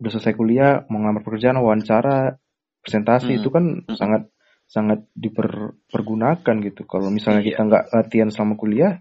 udah 0.00 0.10
selesai 0.10 0.32
kuliah 0.32 0.86
mau 0.88 1.02
ngelamar 1.02 1.20
pekerjaan 1.20 1.60
wawancara 1.60 2.40
presentasi 2.80 3.36
Hmm. 3.36 3.38
itu 3.42 3.48
kan 3.52 3.64
Hmm. 3.84 3.96
sangat 3.98 4.22
sangat 4.64 5.04
dipergunakan 5.12 6.54
gitu. 6.64 6.88
Kalau 6.88 7.12
misalnya 7.12 7.44
Iya. 7.44 7.48
kita 7.52 7.60
nggak 7.68 7.84
latihan 7.92 8.28
selama 8.32 8.54
kuliah 8.56 8.92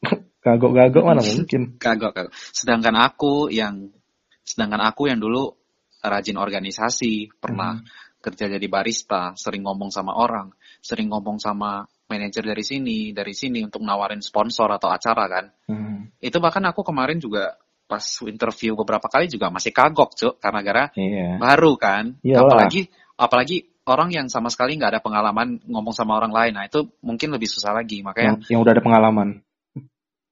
kagok-kagok 0.46 1.04
mana 1.04 1.20
mungkin. 1.20 1.76
kagok 1.76 2.16
kagok 2.16 2.32
sedangkan 2.32 2.96
aku 2.96 3.52
yang 3.52 3.92
sedangkan 4.40 4.80
aku 4.80 5.12
yang 5.12 5.20
dulu 5.20 5.52
rajin 6.00 6.40
organisasi 6.40 7.28
pernah 7.36 7.76
Hmm. 7.76 7.84
Kerja 8.20 8.46
jadi 8.52 8.66
barista 8.68 9.32
sering 9.34 9.64
ngomong 9.64 9.88
sama 9.90 10.14
orang 10.14 10.52
sering 10.80 11.08
ngomong 11.08 11.40
sama 11.40 11.84
manajer 12.06 12.44
dari 12.44 12.62
sini 12.62 13.10
dari 13.16 13.32
sini 13.32 13.64
untuk 13.64 13.80
nawarin 13.82 14.20
sponsor 14.20 14.68
atau 14.70 14.92
acara 14.92 15.24
kan 15.26 15.46
Hmm. 15.70 16.10
itu 16.20 16.36
bahkan 16.42 16.62
aku 16.68 16.82
kemarin 16.82 17.16
juga 17.22 17.54
pas 17.86 18.02
interview 18.22 18.78
beberapa 18.78 19.06
kali 19.10 19.26
juga 19.26 19.50
masih 19.50 19.74
kagok 19.74 20.14
cuk 20.14 20.34
karena 20.38 20.60
gara 20.62 20.84
Iya. 20.94 21.38
baru 21.42 21.74
kan 21.78 22.18
Iyalah. 22.22 22.46
apalagi 22.46 22.80
apalagi 23.18 23.56
orang 23.86 24.10
yang 24.14 24.26
sama 24.30 24.46
sekali 24.50 24.78
nggak 24.78 24.98
ada 24.98 25.00
pengalaman 25.02 25.58
ngomong 25.66 25.90
sama 25.90 26.14
orang 26.18 26.30
lain 26.30 26.52
nah 26.54 26.64
itu 26.66 26.86
mungkin 27.02 27.34
lebih 27.34 27.50
susah 27.50 27.74
lagi 27.74 28.02
makanya 28.06 28.38
Yang 28.38 28.54
yang 28.54 28.60
udah 28.62 28.72
ada 28.78 28.82
pengalaman. 28.84 29.28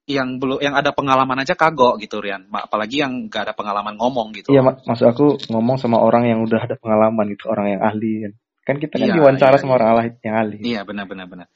Yang 0.09 0.41
belum 0.41 0.57
yang 0.57 0.73
ada 0.73 0.89
pengalaman 0.89 1.45
aja 1.45 1.53
kagok 1.53 2.01
gitu 2.01 2.17
Rian 2.17 2.49
apalagi 2.49 3.05
yang 3.05 3.29
nggak 3.29 3.45
ada 3.45 3.53
pengalaman 3.53 3.93
ngomong 3.93 4.33
gitu 4.33 4.49
Iya, 4.49 4.65
mak 4.65 4.81
maksud 4.89 5.05
aku 5.05 5.37
ngomong 5.53 5.77
sama 5.77 6.01
orang 6.01 6.25
yang 6.25 6.41
udah 6.41 6.65
ada 6.65 6.73
pengalaman 6.81 7.29
gitu, 7.29 7.45
orang 7.45 7.77
yang 7.77 7.81
ahli 7.85 8.25
kan. 8.25 8.33
Kan 8.65 8.75
kita 8.81 8.95
kan 8.97 9.05
Iya, 9.05 9.13
diwawancara 9.21 9.53
iya, 9.53 9.61
sama 9.61 9.73
iya. 9.73 9.77
orang 9.77 9.89
ahli 9.93 10.09
yang 10.25 10.35
ahli. 10.41 10.57
Iya 10.65 10.81
benar 10.81 11.05
benar 11.05 11.25
benar. 11.29 11.47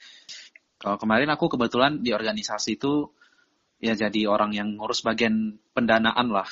Kalau 0.78 0.98
kemarin 1.02 1.30
aku 1.34 1.50
kebetulan 1.50 2.06
di 2.06 2.14
organisasi 2.14 2.78
itu 2.78 3.10
ya 3.82 3.98
jadi 3.98 4.30
orang 4.30 4.54
yang 4.54 4.78
ngurus 4.78 5.02
bagian 5.02 5.58
pendanaan 5.74 6.30
lah. 6.30 6.46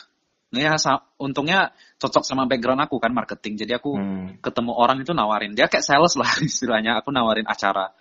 Nah 0.52 0.60
ya 0.60 0.74
untungnya 1.22 1.72
cocok 2.02 2.26
sama 2.26 2.50
background 2.50 2.82
aku 2.82 2.98
kan 2.98 3.14
marketing. 3.14 3.62
Jadi 3.62 3.78
aku 3.78 3.94
Hmm. 3.94 4.42
ketemu 4.42 4.74
orang 4.74 4.98
itu 5.06 5.14
nawarin 5.14 5.54
dia 5.54 5.70
kayak 5.70 5.86
sales 5.86 6.18
lah 6.18 6.28
istilahnya. 6.50 6.98
Aku 7.00 7.14
nawarin 7.14 7.46
acara. 7.46 7.94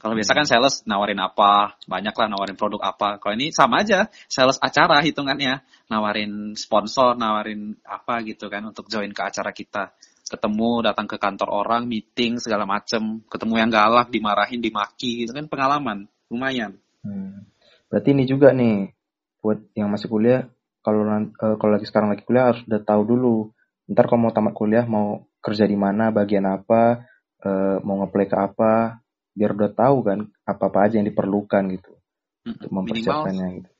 Kalau 0.00 0.16
biasa 0.16 0.32
kan 0.32 0.48
sales 0.48 0.80
nawarin 0.88 1.20
apa, 1.20 1.76
banyak 1.84 2.16
lah 2.16 2.26
nawarin 2.32 2.56
produk 2.56 2.80
apa. 2.88 3.20
Kalau 3.20 3.36
ini 3.36 3.52
sama 3.52 3.84
aja, 3.84 4.08
sales 4.32 4.56
acara 4.56 5.04
hitungannya, 5.04 5.60
nawarin 5.92 6.56
sponsor, 6.56 7.20
nawarin 7.20 7.76
apa 7.84 8.24
gitu 8.24 8.48
kan 8.48 8.64
untuk 8.64 8.88
join 8.88 9.12
ke 9.12 9.20
acara 9.20 9.52
kita. 9.52 9.92
Ketemu, 10.24 10.88
datang 10.88 11.04
ke 11.04 11.20
kantor 11.20 11.52
orang, 11.52 11.84
meeting 11.84 12.40
segala 12.40 12.64
macem, 12.64 13.20
ketemu 13.28 13.60
yang 13.60 13.68
galak, 13.68 14.08
dimarahin, 14.08 14.64
dimaki, 14.64 15.28
gitu 15.28 15.36
kan 15.36 15.44
pengalaman, 15.52 16.08
lumayan. 16.32 16.80
Hmm. 17.04 17.44
Berarti 17.92 18.16
ini 18.16 18.24
juga 18.24 18.56
nih 18.56 18.96
buat 19.44 19.60
yang 19.76 19.92
masih 19.92 20.08
kuliah 20.08 20.48
kalau 20.80 21.04
eh, 21.12 21.56
kalau 21.60 21.72
lagi 21.76 21.84
sekarang 21.84 22.16
lagi 22.16 22.24
kuliah 22.24 22.54
harus 22.54 22.64
udah 22.64 22.80
tahu 22.80 23.02
dulu. 23.04 23.36
Ntar 23.90 24.08
kalau 24.08 24.28
mau 24.28 24.32
tamat 24.32 24.56
kuliah 24.56 24.88
mau 24.88 25.28
kerja 25.44 25.68
di 25.68 25.76
mana, 25.76 26.08
bagian 26.08 26.48
apa, 26.48 27.04
eh, 27.44 27.76
mau 27.84 28.00
ngeplay 28.00 28.30
ke 28.30 28.36
apa, 28.38 28.99
biar 29.40 29.56
udah 29.56 29.72
tahu 29.72 29.96
kan 30.04 30.18
apa-apa 30.44 30.78
aja 30.84 31.00
yang 31.00 31.08
diperlukan 31.08 31.62
gitu 31.72 31.96
untuk 32.44 32.68
Minimal, 32.68 32.76
mempersiapkannya 32.84 33.46
gitu. 33.56 33.70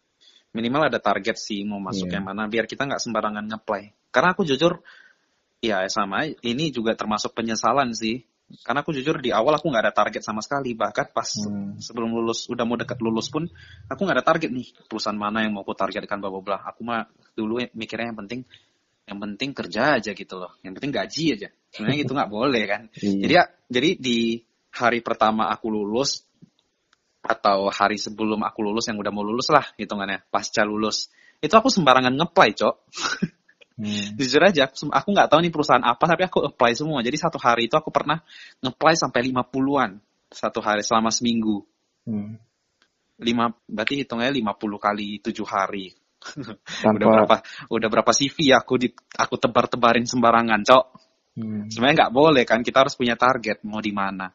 minimal 0.57 0.83
ada 0.89 0.99
target 0.99 1.37
sih 1.37 1.61
mau 1.69 1.77
masuk 1.79 2.09
Iya. 2.09 2.17
yang 2.17 2.25
mana, 2.33 2.49
biar 2.49 2.65
kita 2.65 2.89
nggak 2.89 2.99
sembarangan 3.05 3.45
ngeplay. 3.45 3.93
Karena 4.09 4.33
aku 4.33 4.43
jujur, 4.43 4.81
ya 5.61 5.85
sama, 5.87 6.25
ini 6.27 6.73
juga 6.73 6.97
termasuk 6.97 7.37
penyesalan 7.37 7.93
sih. 7.95 8.25
Karena 8.67 8.83
aku 8.83 8.91
jujur 8.91 9.23
di 9.23 9.31
awal 9.31 9.55
aku 9.55 9.71
nggak 9.71 9.85
ada 9.87 9.95
target 9.95 10.27
sama 10.27 10.43
sekali, 10.43 10.75
bahkan 10.75 11.07
pas 11.15 11.31
Hmm. 11.39 11.79
sebelum 11.79 12.11
lulus 12.11 12.51
udah 12.51 12.67
mau 12.67 12.75
dekat 12.75 12.99
lulus 12.99 13.31
pun 13.31 13.47
aku 13.87 14.01
nggak 14.03 14.17
ada 14.19 14.27
target 14.27 14.51
nih 14.51 14.75
perusahaan 14.91 15.15
mana 15.15 15.47
yang 15.47 15.55
mau 15.55 15.63
aku 15.63 15.71
targetkan 15.79 16.19
bla 16.19 16.35
bla 16.35 16.43
bla 16.43 16.59
aku 16.67 16.83
mah 16.83 17.07
dulu 17.39 17.63
mikirnya 17.79 18.11
yang 18.11 18.19
penting 18.27 18.41
yang 19.07 19.19
penting 19.23 19.51
kerja 19.55 20.03
aja 20.03 20.11
gitu 20.19 20.35
loh 20.35 20.59
yang 20.67 20.75
penting 20.75 20.91
gaji 20.91 21.25
aja 21.39 21.49
sebenarnya 21.71 21.99
itu 22.03 22.11
nggak 22.11 22.31
boleh 22.31 22.63
kan 22.67 22.83
Iya. 22.99 23.23
jadi 23.23 23.33
ya 23.39 23.45
jadi 23.71 23.91
di 24.03 24.19
hari 24.71 25.03
pertama 25.03 25.51
aku 25.51 25.69
lulus 25.69 26.25
atau 27.21 27.69
hari 27.69 28.01
sebelum 28.01 28.41
aku 28.41 28.65
lulus 28.65 28.89
yang 28.89 28.97
udah 28.97 29.13
mau 29.13 29.21
lulus 29.21 29.53
lah 29.53 29.65
hitungannya 29.77 30.25
pasca 30.33 30.65
lulus. 30.65 31.13
Itu 31.41 31.53
aku 31.57 31.69
sembarangan 31.69 32.17
ngeplay 32.17 32.57
cok. 32.57 32.75
Hmm. 33.77 34.09
jujur 34.19 34.41
aja 34.41 34.69
aku 34.69 34.89
aku 34.89 35.09
nggak 35.13 35.29
tahu 35.29 35.41
nih 35.45 35.53
perusahaan 35.53 35.85
apa 35.85 36.01
tapi 36.09 36.23
aku 36.25 36.49
apply 36.49 36.73
semua. 36.73 37.05
Jadi 37.05 37.17
satu 37.21 37.37
hari 37.37 37.69
itu 37.69 37.77
aku 37.77 37.93
pernah 37.93 38.25
ngeplay 38.65 38.97
sampai 38.97 39.21
50-an 39.29 40.01
satu 40.33 40.65
hari 40.65 40.81
selama 40.81 41.13
seminggu. 41.13 41.65
Hmm. 42.09 42.41
lima 43.21 43.53
berarti 43.69 44.01
hitungnya 44.01 44.33
50 44.33 44.57
kali 44.81 45.21
tujuh 45.21 45.45
hari. 45.45 45.93
Tanpa 46.85 46.97
udah 46.97 47.09
berapa 47.13 47.37
udah 47.69 47.89
berapa 47.93 48.13
CV 48.17 48.57
aku 48.57 48.81
di 48.81 48.89
aku 48.97 49.37
tebar-tebarin 49.37 50.09
sembarangan 50.09 50.65
cok. 50.65 50.85
Hmm. 51.31 51.71
sebenarnya 51.71 51.97
nggak 52.05 52.13
boleh 52.13 52.43
kan 52.43 52.59
kita 52.59 52.83
harus 52.83 52.99
punya 52.99 53.15
target 53.15 53.63
mau 53.63 53.79
di 53.79 53.95
mana 53.95 54.27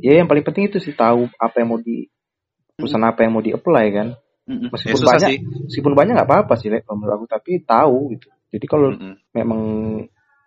Ya 0.00 0.16
yang 0.16 0.28
paling 0.28 0.44
penting 0.44 0.68
itu 0.72 0.78
sih 0.80 0.92
tahu 0.96 1.28
apa 1.36 1.56
yang 1.60 1.68
mau 1.76 1.80
di 1.80 2.08
perusahaan 2.76 3.04
apa 3.04 3.20
yang 3.24 3.32
mau 3.36 3.42
di 3.44 3.52
apply 3.52 3.86
kan. 3.92 4.08
Mm-mm. 4.48 4.68
Meskipun 4.72 5.00
Ya, 5.00 5.08
banyak, 5.14 5.28
sih 5.28 5.38
meskipun 5.68 5.92
banyak 5.94 6.12
nggak 6.16 6.28
apa-apa 6.28 6.54
sih, 6.58 6.72
Lek, 6.72 6.88
menurut 6.88 7.14
aku. 7.20 7.24
Tapi 7.28 7.50
tahu 7.62 7.98
gitu. 8.16 8.28
Jadi 8.50 8.66
kalau 8.66 8.96
Mm-mm. 8.96 9.14
memang 9.36 9.60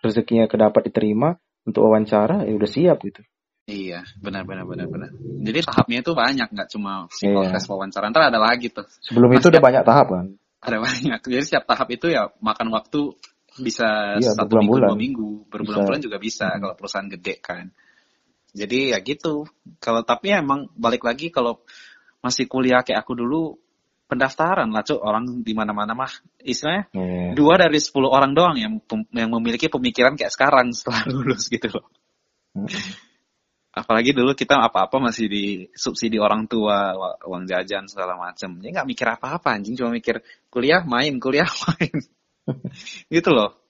rezekinya 0.03 0.49
kedapat 0.49 0.91
diterima 0.91 1.37
untuk 1.63 1.87
wawancara, 1.87 2.43
ya 2.43 2.53
udah 2.55 2.69
siap 2.69 2.99
gitu. 3.07 3.23
iya 3.63 4.03
benar 4.19 4.43
benar 4.43 4.67
benar 4.67 4.91
benar 4.91 5.07
jadi 5.39 5.63
tahapnya 5.63 6.03
itu 6.03 6.11
banyak 6.11 6.51
nggak 6.51 6.67
cuma 6.67 7.07
psikotes 7.07 7.63
Iya. 7.63 7.71
wawancara 7.71 8.11
ntar 8.11 8.27
ada 8.27 8.35
lagi 8.35 8.67
tuh 8.67 8.83
Sebelum 8.99 9.31
Mas, 9.31 9.39
itu 9.39 9.47
udah 9.55 9.63
ya. 9.63 9.67
banyak 9.71 9.83
tahap 9.87 10.07
kan. 10.11 10.25
ada 10.59 10.77
banyak 10.83 11.19
jadi 11.23 11.43
setiap 11.47 11.63
tahap 11.71 11.87
itu 11.95 12.11
ya 12.11 12.27
makan 12.43 12.67
waktu 12.75 13.15
bisa 13.63 14.19
Iya, 14.19 14.35
satu 14.35 14.59
minggu 14.59 14.83
dua 14.83 14.99
minggu 14.99 15.29
berbulan-bulan 15.47 16.03
juga 16.03 16.19
bisa 16.19 16.51
Hmm. 16.51 16.59
kalau 16.59 16.75
perusahaan 16.75 17.07
gede 17.07 17.39
kan 17.39 17.71
jadi 18.53 18.95
ya 18.95 18.99
gitu 19.01 19.49
kalau 19.81 20.05
tapi 20.05 20.31
ya 20.31 20.45
emang 20.45 20.69
balik 20.77 21.01
lagi 21.03 21.33
kalau 21.33 21.65
masih 22.21 22.45
kuliah 22.45 22.85
kayak 22.85 23.03
aku 23.03 23.17
dulu 23.17 23.57
pendaftaran 24.07 24.69
lah 24.69 24.85
cuk 24.85 25.01
orang 25.01 25.41
di 25.41 25.57
mana-mana 25.57 25.97
mah 25.97 26.13
istilahnya 26.45 26.85
Iya. 26.93 27.33
dua 27.33 27.57
dari 27.57 27.81
10 27.81 28.05
orang 28.05 28.31
doang 28.37 28.55
yang 28.61 28.77
yang 29.09 29.29
memiliki 29.33 29.73
pemikiran 29.73 30.13
kayak 30.13 30.29
sekarang 30.29 30.69
setelah 30.77 31.01
lulus 31.09 31.49
gitu 31.49 31.73
loh. 31.73 31.89
Hmm. 32.53 32.69
Apalagi 33.73 34.13
dulu 34.13 34.37
kita 34.37 34.61
apa-apa 34.61 35.01
masih 35.01 35.25
di 35.25 35.45
subsidi 35.73 36.21
orang 36.21 36.45
tua, 36.45 36.93
uang 37.25 37.49
jajan 37.49 37.89
segala 37.89 38.13
macem. 38.13 38.61
Dia 38.61 38.69
nggak 38.69 38.85
mikir 38.85 39.07
apa-apa 39.09 39.57
anjing, 39.57 39.73
cuma 39.73 39.89
mikir 39.89 40.21
kuliah 40.53 40.85
main, 40.85 41.17
kuliah 41.17 41.49
main. 41.65 41.97
gitu 43.17 43.29
loh. 43.33 43.62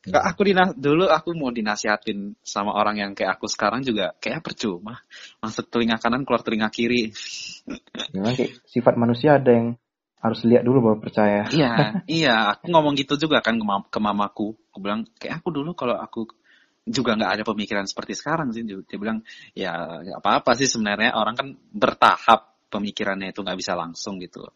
Kak, 0.00 0.24
aku 0.32 0.48
dina 0.48 0.72
dulu 0.72 1.12
aku 1.12 1.36
mau 1.36 1.52
dinasihatin 1.52 2.32
sama 2.40 2.72
orang 2.72 2.96
yang 2.96 3.12
kayak 3.12 3.36
aku 3.36 3.52
sekarang 3.52 3.84
juga 3.84 4.16
kayak 4.16 4.40
percuma. 4.40 4.96
Masuk 5.44 5.68
telinga 5.68 6.00
kanan 6.00 6.24
keluar 6.24 6.40
telinga 6.40 6.72
kiri. 6.72 7.12
Memang 8.16 8.32
kayak 8.32 8.64
sifat 8.64 8.96
manusia 8.96 9.36
ada 9.36 9.52
yang 9.52 9.76
harus 10.24 10.40
lihat 10.48 10.64
dulu 10.64 10.78
baru 10.80 10.96
percaya. 11.04 11.52
Iya, 11.52 11.72
iya. 12.24 12.34
Aku 12.56 12.72
ngomong 12.72 12.96
gitu 12.96 13.20
juga 13.20 13.44
kan 13.44 13.60
ke, 13.60 13.64
mam- 13.64 13.88
ke 13.92 14.00
mamaku. 14.00 14.56
Aku 14.72 14.80
bilang, 14.80 15.04
kayak 15.20 15.44
aku 15.44 15.52
dulu 15.52 15.76
kalau 15.76 16.00
aku 16.00 16.24
juga 16.88 17.20
nggak 17.20 17.32
ada 17.36 17.44
pemikiran 17.44 17.84
seperti 17.84 18.16
sekarang 18.16 18.56
sih. 18.56 18.64
Dia 18.64 18.96
bilang, 18.96 19.20
ya 19.52 20.00
nggak 20.00 20.20
apa-apa 20.24 20.56
sih 20.56 20.64
sebenarnya. 20.64 21.12
Orang 21.12 21.36
kan 21.36 21.52
bertahap 21.76 22.72
pemikirannya 22.72 23.36
itu 23.36 23.44
nggak 23.44 23.58
bisa 23.60 23.76
langsung 23.76 24.16
gitu. 24.16 24.48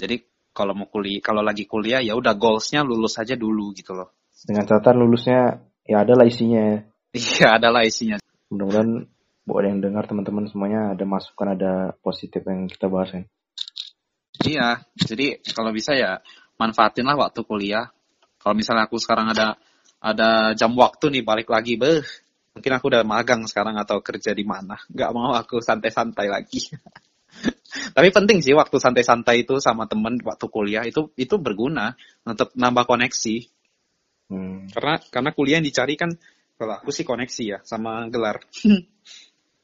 Jadi 0.00 0.16
kalau 0.56 0.72
mau 0.72 0.88
kuliah, 0.88 1.20
kalau 1.20 1.44
lagi 1.44 1.68
kuliah 1.68 2.00
ya 2.00 2.16
udah 2.16 2.32
goalsnya 2.40 2.80
lulus 2.80 3.20
aja 3.20 3.36
dulu 3.36 3.76
gitu 3.76 3.92
loh. 3.92 4.21
Dengan 4.42 4.66
catatan 4.66 4.98
lulusnya 4.98 5.62
ya 5.86 6.02
adalah 6.02 6.26
isinya. 6.26 6.60
ya. 6.60 6.78
Iya, 7.12 7.48
adalah 7.60 7.86
isinya. 7.86 8.18
Mudah-mudahan 8.50 9.06
buat 9.42 9.64
yang 9.66 9.82
dengar 9.82 10.06
teman-teman 10.06 10.46
semuanya 10.46 10.94
ada 10.94 11.04
masukan 11.04 11.54
ada 11.54 11.72
positif 11.98 12.46
yang 12.46 12.70
kita 12.70 12.86
bahas 12.86 13.10
kan. 13.14 13.24
Iya, 14.42 14.82
jadi 14.96 15.38
kalau 15.54 15.70
bisa 15.70 15.94
ya 15.94 16.18
manfaatin 16.58 17.06
lah 17.06 17.18
waktu 17.18 17.42
kuliah. 17.46 17.90
Kalau 18.42 18.58
misalnya 18.58 18.90
aku 18.90 18.98
sekarang 18.98 19.30
ada 19.30 19.54
ada 20.02 20.50
jam 20.58 20.74
waktu 20.74 21.14
nih 21.14 21.22
balik 21.22 21.46
lagi, 21.46 21.78
beh, 21.78 22.02
mungkin 22.58 22.72
aku 22.74 22.90
udah 22.90 23.06
magang 23.06 23.46
sekarang 23.46 23.78
atau 23.78 24.02
kerja 24.02 24.34
di 24.34 24.42
mana. 24.42 24.74
Gak 24.90 25.10
mau 25.14 25.30
aku 25.30 25.62
santai-santai 25.62 26.26
lagi. 26.26 26.58
Tapi 27.96 28.08
penting 28.12 28.44
sih 28.44 28.52
waktu 28.52 28.76
santai-santai 28.76 29.46
itu 29.46 29.56
sama 29.62 29.88
temen 29.88 30.20
waktu 30.20 30.46
kuliah 30.50 30.84
itu 30.84 31.08
itu 31.16 31.38
berguna 31.38 31.94
untuk 32.26 32.52
nambah 32.58 32.84
koneksi. 32.84 33.61
Hmm. 34.32 34.64
Karena 34.72 34.96
karena 35.12 35.30
kuliah 35.36 35.60
yang 35.60 35.68
dicari 35.68 35.94
kan 35.94 36.08
kalau 36.56 36.80
aku 36.80 36.88
sih 36.88 37.04
koneksi 37.04 37.42
ya 37.44 37.58
sama 37.62 38.08
gelar. 38.08 38.40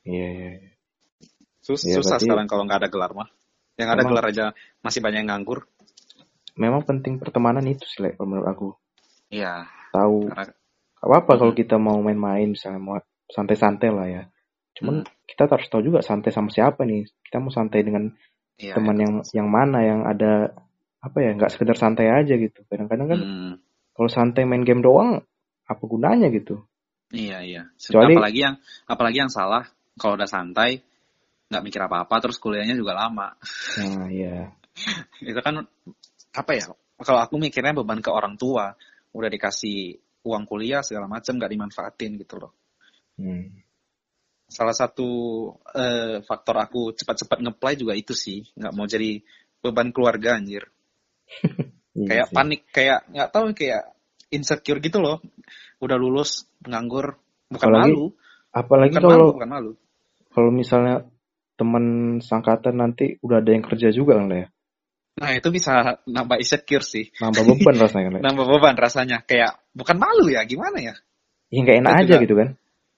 Iya, 0.08 0.28
iya. 0.32 0.50
Sus- 1.60 1.84
Iya, 1.84 2.00
susah 2.00 2.16
berarti- 2.16 2.24
sekarang 2.28 2.46
kalau 2.48 2.64
nggak 2.64 2.80
ada 2.80 2.88
gelar 2.88 3.12
mah. 3.12 3.28
Yang 3.76 3.88
ada 3.92 4.00
Emang- 4.00 4.10
gelar 4.12 4.24
aja 4.28 4.44
masih 4.80 5.00
banyak 5.04 5.20
yang 5.20 5.28
nganggur. 5.28 5.68
Memang 6.56 6.82
penting 6.82 7.20
pertemanan 7.20 7.62
itu 7.68 7.84
sih, 7.84 8.00
kalau 8.16 8.24
menurut 8.26 8.48
aku. 8.48 8.68
Iya, 9.28 9.68
Tahu 9.92 10.32
karena 10.32 10.52
apa 10.98 11.14
apa 11.22 11.32
Hmm. 11.32 11.40
kalau 11.44 11.52
kita 11.54 11.76
mau 11.76 12.00
main-main 12.00 12.48
misalnya 12.50 12.80
mau 12.80 12.96
santai-santai 13.28 13.88
lah 13.92 14.06
ya. 14.08 14.22
Cuman 14.74 15.04
Hmm. 15.04 15.08
kita 15.28 15.44
harus 15.46 15.68
tahu 15.68 15.84
juga 15.84 16.00
santai 16.00 16.32
sama 16.32 16.48
siapa 16.48 16.82
nih. 16.82 17.04
Kita 17.22 17.38
mau 17.38 17.52
santai 17.52 17.84
dengan 17.84 18.08
iya, 18.56 18.72
teman 18.72 18.96
iya. 18.96 19.02
yang 19.04 19.14
yang 19.36 19.48
mana 19.52 19.78
yang 19.84 20.00
ada 20.08 20.56
apa 20.98 21.18
ya 21.20 21.30
nggak 21.36 21.52
sekedar 21.52 21.76
santai 21.76 22.08
aja 22.10 22.32
gitu. 22.34 22.64
Kadang-kadang 22.66 23.06
kan 23.12 23.20
Hmm. 23.20 23.52
Kalau 23.98 24.06
santai 24.06 24.46
main 24.46 24.62
game 24.62 24.78
doang 24.78 25.18
apa 25.66 25.82
gunanya 25.90 26.30
gitu. 26.30 26.62
Iya 27.10 27.42
iya. 27.42 27.62
Kecuali- 27.74 28.14
apalagi 28.14 28.40
yang 28.46 28.54
apalagi 28.86 29.18
yang 29.26 29.32
salah 29.32 29.66
kalau 29.98 30.14
udah 30.14 30.30
santai 30.30 30.78
nggak 31.50 31.64
mikir 31.66 31.80
apa-apa 31.82 32.14
terus 32.22 32.38
kuliahnya 32.38 32.78
juga 32.78 32.94
lama. 32.94 33.34
Nah, 33.82 34.06
iya. 34.06 34.54
Itu 35.34 35.42
kan 35.42 35.66
apa 36.30 36.50
ya? 36.54 36.70
Kalau 37.02 37.18
aku 37.18 37.42
mikirnya 37.42 37.74
beban 37.74 37.98
ke 37.98 38.10
orang 38.14 38.38
tua, 38.38 38.70
udah 39.10 39.30
dikasih 39.32 39.98
uang 40.22 40.46
kuliah 40.46 40.86
segala 40.86 41.10
macam 41.10 41.34
nggak 41.34 41.50
dimanfaatin 41.50 42.22
gitu 42.22 42.38
loh. 42.38 42.52
Hmm. 43.18 43.50
Salah 44.46 44.76
satu 44.78 45.10
eh, 45.74 46.22
faktor 46.22 46.56
aku 46.62 46.94
cepat-cepat 46.94 47.42
ngeplay 47.42 47.74
juga 47.74 47.98
itu 47.98 48.14
sih, 48.14 48.46
nggak 48.54 48.72
mau 48.78 48.86
jadi 48.86 49.18
beban 49.58 49.90
keluarga 49.90 50.38
anjir. 50.38 50.70
Iya 51.98 52.06
Kayak 52.06 52.26
sih. 52.30 52.34
panik, 52.36 52.60
kayak 52.70 52.98
nggak 53.10 53.28
tahu 53.34 53.44
kayak 53.58 53.82
insecure 54.30 54.78
gitu 54.78 54.98
loh. 55.02 55.18
Udah 55.82 55.96
lulus, 55.98 56.46
nganggur, 56.62 57.18
bukan 57.50 57.66
Apalagi 57.66 57.90
malu, 57.90 58.06
Apalagi 58.48 58.94
bukan 58.94 59.02
kalau 59.02 59.18
malu, 59.18 59.34
bukan 59.34 59.50
malu. 59.50 59.72
kalau 60.30 60.50
misalnya 60.54 60.94
teman 61.58 61.84
sangkatan 62.22 62.78
nanti 62.78 63.18
udah 63.18 63.42
ada 63.42 63.50
yang 63.50 63.64
kerja 63.66 63.90
juga 63.90 64.14
kan 64.18 64.30
ya. 64.30 64.46
Nah 65.18 65.34
itu 65.34 65.48
bisa 65.50 65.98
nambah 66.06 66.38
insecure 66.38 66.86
sih. 66.86 67.10
Nambah 67.18 67.42
beban 67.42 67.74
rasanya 67.84 68.08
kan. 68.14 68.20
Nambah 68.22 68.44
beban 68.46 68.76
rasanya. 68.78 69.18
Kayak 69.26 69.58
bukan 69.74 69.98
malu 69.98 70.30
ya 70.30 70.46
gimana 70.46 70.78
ya? 70.78 70.94
Ya 71.50 71.58
nggak 71.66 71.78
enak 71.82 71.90
Itu 71.90 71.98
aja 71.98 72.06
juga- 72.14 72.22
gitu 72.22 72.34
kan. 72.38 72.48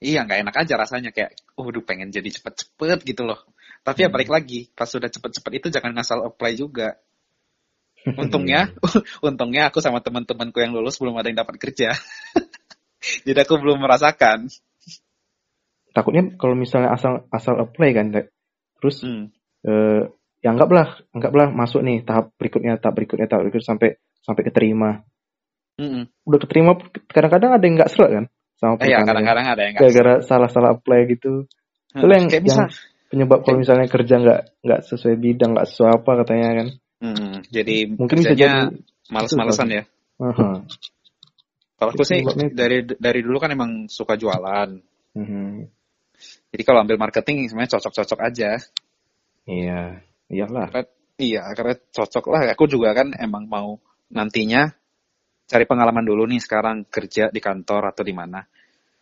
Iya 0.01 0.21
nggak 0.25 0.39
enak 0.45 0.57
aja 0.65 0.75
rasanya 0.81 1.11
kayak, 1.13 1.37
waduh 1.61 1.85
pengen 1.85 2.09
jadi 2.09 2.29
cepet-cepet 2.33 3.05
gitu 3.05 3.25
loh. 3.29 3.37
Tapi 3.85 4.05
ya 4.05 4.09
Hmm. 4.09 4.17
balik 4.17 4.29
lagi, 4.33 4.69
pas 4.73 4.89
sudah 4.89 5.09
cepet-cepet 5.09 5.53
itu 5.61 5.67
jangan 5.73 5.93
ngasal 5.97 6.25
apply 6.25 6.53
juga. 6.57 6.97
Untungnya, 8.07 8.73
untungnya 9.29 9.69
aku 9.69 9.85
sama 9.85 10.01
teman-temanku 10.01 10.59
yang 10.61 10.73
lulus 10.73 10.97
belum 11.01 11.17
ada 11.21 11.29
yang 11.29 11.41
dapat 11.45 11.57
kerja. 11.61 11.93
Jadi 13.27 13.39
aku 13.41 13.57
belum 13.61 13.81
merasakan. 13.81 14.49
Takutnya 15.91 16.37
kalau 16.39 16.55
misalnya 16.55 16.95
asal 16.95 17.27
asal 17.35 17.59
apply 17.59 17.91
kan. 17.97 18.07
Terus 18.81 19.03
Hmm. 19.05 19.33
eh, 19.67 20.09
ya 20.41 20.49
anggaplah 20.57 21.05
anggaplah 21.13 21.53
masuk 21.53 21.85
nih 21.85 22.01
tahap 22.05 22.33
berikutnya 22.41 22.81
tahap 22.81 22.97
berikutnya 22.97 23.29
tahap 23.29 23.45
berikutnya 23.45 23.69
sampai 23.77 23.89
sampai 24.25 24.43
keterima. 24.49 25.05
Mm-mm. 25.81 26.09
Udah 26.29 26.39
keterima 26.45 26.77
kadang-kadang 27.09 27.57
ada 27.57 27.65
yang 27.65 27.75
nggak 27.81 27.93
serak 27.93 28.11
kan 28.13 28.25
sama 28.61 28.77
Eh, 28.85 28.93
ya 28.93 29.01
kadang-kadang 29.01 29.47
ada 29.49 29.63
yang 29.65 29.75
gara-gara 29.77 30.15
salah-salah 30.21 30.77
apply 30.77 31.01
gitu. 31.09 31.49
Hmm, 31.97 32.01
Itu 32.01 32.07
yang, 32.13 32.27
yang 32.29 32.45
bisa. 32.45 32.65
penyebab 33.09 33.41
kalau 33.43 33.59
misalnya 33.59 33.89
kerja 33.89 34.15
nggak 34.21 34.41
nggak 34.61 34.81
sesuai 34.85 35.17
bidang 35.17 35.51
nggak 35.57 35.67
sesuai 35.73 35.91
apa 36.01 36.11
katanya 36.25 36.49
kan. 36.61 36.69
Hmm, 37.01 37.41
jadi 37.49 37.89
Mungkin 37.97 38.21
kerjanya 38.21 38.69
jadi 38.69 38.77
males-malesan 39.09 39.69
ya. 39.73 39.83
Kalau 41.81 41.91
aku 41.97 42.05
sih 42.05 42.21
dari 42.53 42.85
dari 42.85 43.21
dulu 43.25 43.41
kan 43.41 43.57
emang 43.57 43.89
suka 43.89 44.21
jualan. 44.21 44.77
Mhm. 45.17 45.65
Jadi 46.53 46.63
kalau 46.67 46.85
ambil 46.85 47.01
marketing 47.01 47.49
sebenarnya 47.49 47.81
cocok-cocok 47.81 48.21
aja. 48.21 48.61
Iya, 49.49 50.05
iyalah. 50.29 50.69
Karena, 50.69 50.89
iya, 51.17 51.43
karena 51.57 51.75
cocok 51.81 52.25
lah. 52.29 52.41
Aku 52.53 52.69
juga 52.69 52.93
kan 52.93 53.17
emang 53.17 53.49
mau 53.49 53.81
nantinya 54.13 54.69
cari 55.49 55.65
pengalaman 55.65 56.05
dulu 56.05 56.29
nih 56.29 56.39
sekarang 56.45 56.85
kerja 56.87 57.33
di 57.33 57.41
kantor 57.41 57.97
atau 57.97 58.05
di 58.05 58.13
mana. 58.13 58.45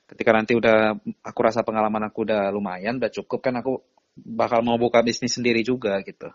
Ketika 0.09 0.31
nanti 0.33 0.55
udah 0.55 0.95
aku 1.27 1.41
rasa 1.43 1.67
pengalaman 1.67 2.09
aku 2.09 2.25
udah 2.25 2.49
lumayan, 2.55 3.03
udah 3.03 3.11
cukup 3.11 3.45
kan 3.45 3.59
aku 3.59 3.83
bakal 4.17 4.63
mau 4.63 4.79
buka 4.79 5.03
bisnis 5.03 5.35
sendiri 5.35 5.67
juga 5.67 5.99
gitu. 6.07 6.31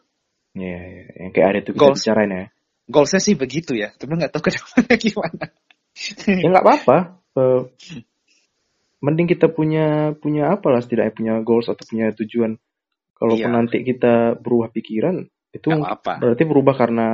Iya, 0.53 0.79
iya. 0.85 1.03
yang 1.17 1.31
kayak 1.33 1.47
ada 1.49 1.59
tuh 1.65 1.73
Goals. 1.73 2.01
bicarain 2.01 2.29
ya. 2.29 2.45
Goalsnya 2.85 3.21
sih 3.21 3.33
begitu 3.33 3.73
ya, 3.73 3.89
tapi 3.95 4.11
nggak 4.13 4.31
tahu 4.31 4.41
ke 4.45 4.51
depannya 4.53 4.95
gimana. 5.07 5.45
ya 6.27 6.47
nggak 6.51 6.65
apa-apa. 6.65 6.97
Eh, 7.33 7.61
mending 9.01 9.27
kita 9.27 9.49
punya 9.49 10.13
punya 10.15 10.53
apa 10.53 10.67
lah 10.69 10.79
setidaknya 10.79 11.13
punya 11.13 11.33
goals 11.41 11.67
atau 11.67 11.83
punya 11.83 12.13
tujuan. 12.13 12.55
Kalaupun 13.17 13.49
Iya. 13.49 13.55
nanti 13.55 13.77
kita 13.81 14.35
berubah 14.37 14.69
pikiran, 14.69 15.25
itu 15.49 15.67
Nggak 15.69 15.79
apa-apa. 16.03 16.13
berarti 16.21 16.43
berubah 16.43 16.75
karena 16.75 17.07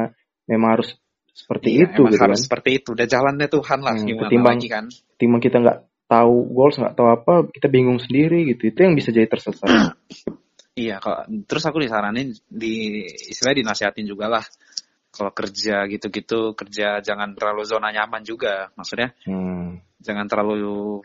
memang 0.45 0.69
harus 0.80 0.89
seperti 1.32 1.78
Iya, 1.78 1.93
itu 1.95 2.02
gitu 2.10 2.17
harus 2.19 2.39
kan. 2.41 2.45
seperti 2.49 2.69
itu. 2.82 2.88
Udah 2.97 3.08
jalannya 3.08 3.47
Tuhan 3.47 3.80
lah, 3.80 3.93
Hmm, 3.95 4.04
gimana 4.04 4.21
ketimbang- 4.28 4.58
lagi 4.60 4.67
kan. 4.67 4.86
Timbang 5.15 5.39
kita 5.39 5.58
nggak 5.62 5.78
tahu 6.10 6.36
goals, 6.52 6.75
nggak 6.75 6.95
tahu 6.97 7.08
apa, 7.08 7.34
kita 7.54 7.67
bingung 7.69 8.02
sendiri 8.02 8.43
gitu. 8.49 8.67
Itu 8.67 8.80
yang 8.84 8.97
bisa 8.97 9.13
jadi 9.13 9.30
tersesat. 9.30 9.63
Iya, 10.80 10.96
kalau 11.04 11.28
terus 11.44 11.63
aku 11.68 11.84
disaranin 11.84 12.32
di 12.48 13.04
istilahnya 13.28 13.68
dinasihatin 13.68 14.08
juga 14.08 14.32
lah. 14.32 14.46
Kalau 15.12 15.36
kerja 15.36 15.84
gitu-gitu, 15.92 16.56
kerja 16.56 17.04
jangan 17.04 17.36
terlalu 17.36 17.68
zona 17.68 17.92
nyaman 17.92 18.24
juga. 18.24 18.72
Maksudnya 18.80 19.12
Hmm. 19.28 19.84
jangan 20.00 20.32
terlalu 20.32 21.04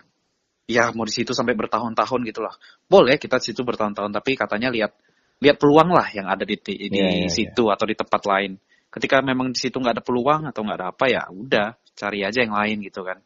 ya 0.70 0.94
mau 0.94 1.02
di 1.02 1.10
situ 1.10 1.34
sampai 1.34 1.58
bertahun-tahun 1.58 2.20
gitu 2.22 2.40
lah. 2.46 2.54
Boleh 2.86 3.18
kita 3.18 3.42
di 3.42 3.50
situ 3.50 3.66
bertahun-tahun, 3.66 4.14
tapi 4.14 4.38
katanya 4.38 4.70
lihat 4.70 4.94
lihat 5.42 5.56
peluang 5.58 5.90
lah 5.90 6.06
yang 6.14 6.30
ada 6.30 6.46
di 6.46 6.54
di, 6.54 6.88
Iya, 6.94 7.26
iya, 7.26 7.28
situ 7.28 7.66
atau 7.66 7.84
di 7.84 7.98
tempat 7.98 8.22
lain. 8.22 8.54
Ketika 8.94 9.18
memang 9.26 9.50
di 9.50 9.58
situ 9.58 9.82
nggak 9.82 9.98
ada 9.98 10.04
peluang 10.04 10.46
atau 10.46 10.62
nggak 10.62 10.78
ada 10.78 10.88
apa 10.94 11.04
ya 11.10 11.22
udah 11.34 11.74
cari 11.98 12.22
aja 12.22 12.46
yang 12.46 12.54
lain 12.54 12.78
gitu 12.86 13.02
kan. 13.02 13.18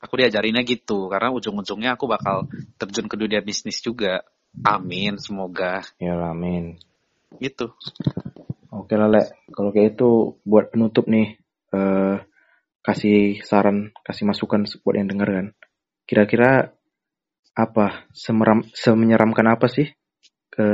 Aku 0.00 0.16
diajarinnya 0.16 0.64
gitu 0.64 1.12
karena 1.12 1.28
ujung-ujungnya 1.28 1.96
aku 1.96 2.08
bakal 2.08 2.48
terjun 2.80 3.08
ke 3.08 3.16
dunia 3.20 3.40
bisnis 3.44 3.84
juga. 3.84 4.24
Amin, 4.66 5.16
semoga 5.16 5.80
Ya 6.02 6.18
amin. 6.18 6.76
gitu. 7.40 7.72
Oke 8.70 8.94
lah, 8.94 9.10
Lek. 9.10 9.50
Kalau 9.50 9.70
kayak 9.74 9.98
itu 9.98 10.38
buat 10.46 10.70
penutup 10.70 11.10
nih, 11.10 11.38
eh 11.74 12.16
kasih 12.80 13.40
saran, 13.44 13.92
kasih 14.02 14.24
masukan 14.28 14.66
buat 14.66 14.96
yang 14.98 15.08
denger 15.10 15.28
kan. 15.28 15.46
Kira-kira 16.06 16.74
apa 17.54 18.06
semeram 18.14 18.62
semenyeramkan 18.72 19.46
apa 19.50 19.66
sih 19.66 19.90
ke 20.50 20.68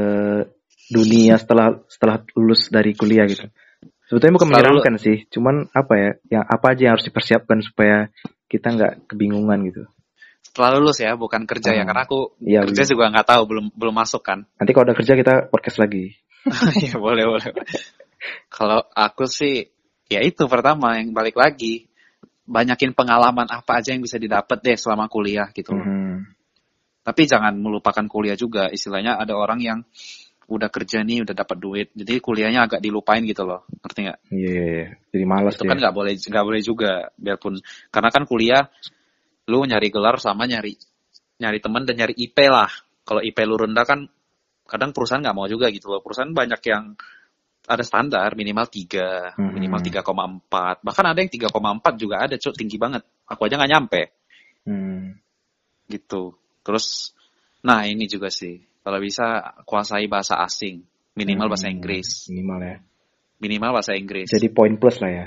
dunia 0.92 1.34
setelah 1.40 1.82
setelah 1.90 2.22
lulus 2.36 2.68
dari 2.70 2.94
kuliah 2.94 3.26
gitu. 3.26 3.48
Sebetulnya 4.06 4.38
bukan 4.38 4.48
menyeramkan 4.54 4.94
sih, 5.02 5.26
cuman 5.34 5.66
apa 5.74 5.94
ya, 5.98 6.10
yang 6.38 6.44
apa 6.46 6.66
aja 6.70 6.80
yang 6.86 6.94
harus 6.94 7.10
dipersiapkan 7.10 7.58
supaya 7.58 8.06
kita 8.46 8.70
nggak 8.70 8.92
kebingungan 9.10 9.66
gitu. 9.66 9.82
Setelah 10.56 10.80
lulus 10.80 10.96
ya, 11.04 11.12
bukan 11.20 11.44
kerja 11.44 11.76
ya, 11.76 11.84
Hmm. 11.84 11.88
karena 11.92 12.02
aku 12.08 12.32
Iya, 12.40 12.64
kerja 12.64 12.88
iya. 12.88 12.90
juga 12.96 13.04
nggak 13.12 13.28
tahu, 13.28 13.42
belum 13.44 13.66
belum 13.76 13.92
masuk 13.92 14.24
kan. 14.24 14.48
Nanti 14.56 14.72
kalau 14.72 14.88
udah 14.88 14.96
kerja 14.96 15.12
kita 15.12 15.34
podcast 15.52 15.76
lagi. 15.76 16.16
ya 16.88 16.96
boleh 16.96 17.28
boleh. 17.28 17.52
Kalau 18.48 18.80
aku 18.96 19.28
sih, 19.28 19.68
ya 20.08 20.24
itu 20.24 20.48
pertama 20.48 20.96
yang 20.96 21.12
balik 21.12 21.36
lagi, 21.36 21.92
banyakin 22.48 22.96
pengalaman 22.96 23.44
apa 23.52 23.84
aja 23.84 23.92
yang 23.92 24.00
bisa 24.00 24.16
didapat 24.16 24.64
deh 24.64 24.80
selama 24.80 25.12
kuliah 25.12 25.52
gitu. 25.52 25.76
loh. 25.76 25.84
Mhm. 25.84 26.24
Tapi 27.04 27.22
jangan 27.28 27.52
melupakan 27.60 28.08
kuliah 28.08 28.34
juga. 28.40 28.72
Istilahnya 28.72 29.20
ada 29.20 29.36
orang 29.36 29.60
yang 29.60 29.84
udah 30.48 30.72
kerja 30.72 31.04
nih, 31.04 31.20
udah 31.26 31.34
dapat 31.36 31.58
duit, 31.60 31.88
jadi 31.92 32.22
kuliahnya 32.22 32.64
agak 32.70 32.80
dilupain 32.80 33.18
gitu 33.26 33.42
loh, 33.44 33.66
ngerti 33.82 34.00
nggak? 34.06 34.18
Iya, 34.30 34.46
iya, 34.54 34.64
iya. 34.70 34.86
jadi 35.10 35.24
malas 35.26 35.58
Itu 35.58 35.66
ya. 35.66 35.74
kan 35.74 35.78
nggak 35.82 35.94
boleh 35.94 36.12
nggak 36.14 36.44
boleh 36.46 36.60
juga, 36.62 36.92
biarpun 37.18 37.58
karena 37.90 38.08
kan 38.14 38.22
kuliah 38.30 38.70
lu 39.46 39.62
nyari 39.62 39.88
gelar 39.94 40.18
sama 40.18 40.44
nyari 40.46 40.74
nyari 41.36 41.58
teman 41.60 41.84
dan 41.84 41.94
nyari 42.00 42.14
IP 42.16 42.38
lah. 42.48 42.70
Kalau 43.06 43.20
IP 43.22 43.38
lu 43.46 43.54
rendah 43.60 43.84
kan 43.86 44.08
kadang 44.66 44.90
perusahaan 44.90 45.22
nggak 45.22 45.36
mau 45.36 45.46
juga 45.46 45.70
gitu 45.70 45.92
loh. 45.92 46.02
Perusahaan 46.02 46.32
banyak 46.32 46.60
yang 46.66 46.96
ada 47.66 47.82
standar 47.82 48.34
minimal 48.38 48.66
3, 48.70 49.34
Mhm. 49.34 49.52
minimal 49.54 49.80
3,4. 49.82 50.82
Bahkan 50.82 51.04
ada 51.06 51.18
yang 51.18 51.30
3,4 51.30 51.98
juga 51.98 52.22
ada, 52.22 52.34
cuk, 52.38 52.54
tinggi 52.54 52.78
banget. 52.78 53.02
Aku 53.26 53.46
aja 53.46 53.58
nggak 53.58 53.70
nyampe 53.70 54.02
Hmm. 54.66 55.14
gitu. 55.86 56.34
Terus 56.66 57.14
nah 57.62 57.86
ini 57.86 58.06
juga 58.10 58.30
sih. 58.30 58.58
Kalau 58.82 58.98
bisa 59.02 59.54
kuasai 59.66 60.06
bahasa 60.06 60.38
asing, 60.42 60.82
minimal 61.18 61.50
bahasa 61.50 61.66
Hmm, 61.66 61.74
Inggris. 61.78 62.30
Minimal 62.30 62.60
ya. 62.62 62.76
Minimal 63.42 63.70
bahasa 63.74 63.92
Inggris. 63.98 64.30
Jadi 64.30 64.48
poin 64.50 64.74
plus 64.78 64.98
lah 65.02 65.10
ya. 65.10 65.26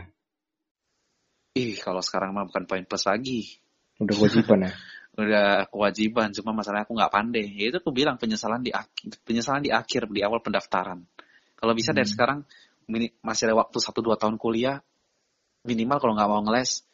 ih 1.60 1.75
kalau 1.82 1.99
sekarang 1.99 2.32
mah 2.32 2.47
bukan 2.47 2.63
poin 2.69 2.86
plus 2.88 3.03
lagi. 3.03 3.60
Udah 4.00 4.16
kewajiban 4.16 4.60
ya. 4.68 4.72
udah 5.20 5.68
kewajiban 5.68 6.32
cuma 6.32 6.56
masalahnya 6.56 6.88
aku 6.88 6.96
nggak 6.96 7.12
pandai 7.12 7.44
ya 7.52 7.68
itu 7.68 7.78
aku 7.84 7.92
bilang 7.92 8.16
penyesalan 8.16 8.64
di 8.64 8.72
akhir 8.72 9.20
penyesalan 9.28 9.60
di 9.60 9.72
akhir 9.74 10.08
di 10.08 10.24
awal 10.24 10.40
pendaftaran 10.40 11.04
kalau 11.60 11.76
bisa 11.76 11.92
dari 11.92 12.08
Hmm. 12.08 12.14
sekarang 12.16 12.40
masih 13.20 13.52
ada 13.52 13.56
waktu 13.60 13.78
1-2 13.84 14.16
tahun 14.16 14.40
kuliah 14.40 14.80
minimal 15.68 16.00
kalau 16.00 16.14
nggak 16.16 16.30
mau 16.32 16.40
ngeles 16.48 16.88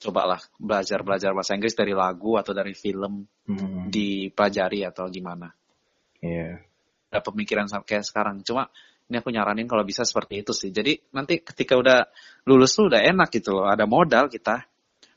cobalah 0.00 0.40
belajar 0.56 1.04
belajar 1.04 1.30
bahasa 1.36 1.52
Inggris 1.52 1.76
dari 1.76 1.92
lagu 1.92 2.40
atau 2.40 2.56
dari 2.56 2.72
film 2.72 3.28
Hmm. 3.44 3.92
dipelajari 3.92 4.88
atau 4.88 5.12
gimana 5.12 5.52
Iya. 6.24 6.56
ada 7.12 7.20
pemikiran 7.20 7.68
kayak 7.84 8.06
sekarang 8.08 8.40
cuma 8.46 8.72
ini 9.12 9.20
aku 9.20 9.28
nyaranin 9.28 9.68
kalau 9.68 9.84
bisa 9.84 10.08
seperti 10.08 10.40
itu 10.40 10.56
sih 10.56 10.72
jadi 10.72 10.96
nanti 11.12 11.44
ketika 11.44 11.76
udah 11.76 12.08
lulus 12.48 12.72
tuh 12.72 12.88
udah 12.88 13.02
enak 13.04 13.28
gitu 13.28 13.52
loh 13.60 13.68
ada 13.68 13.84
modal 13.84 14.32
kita. 14.32 14.64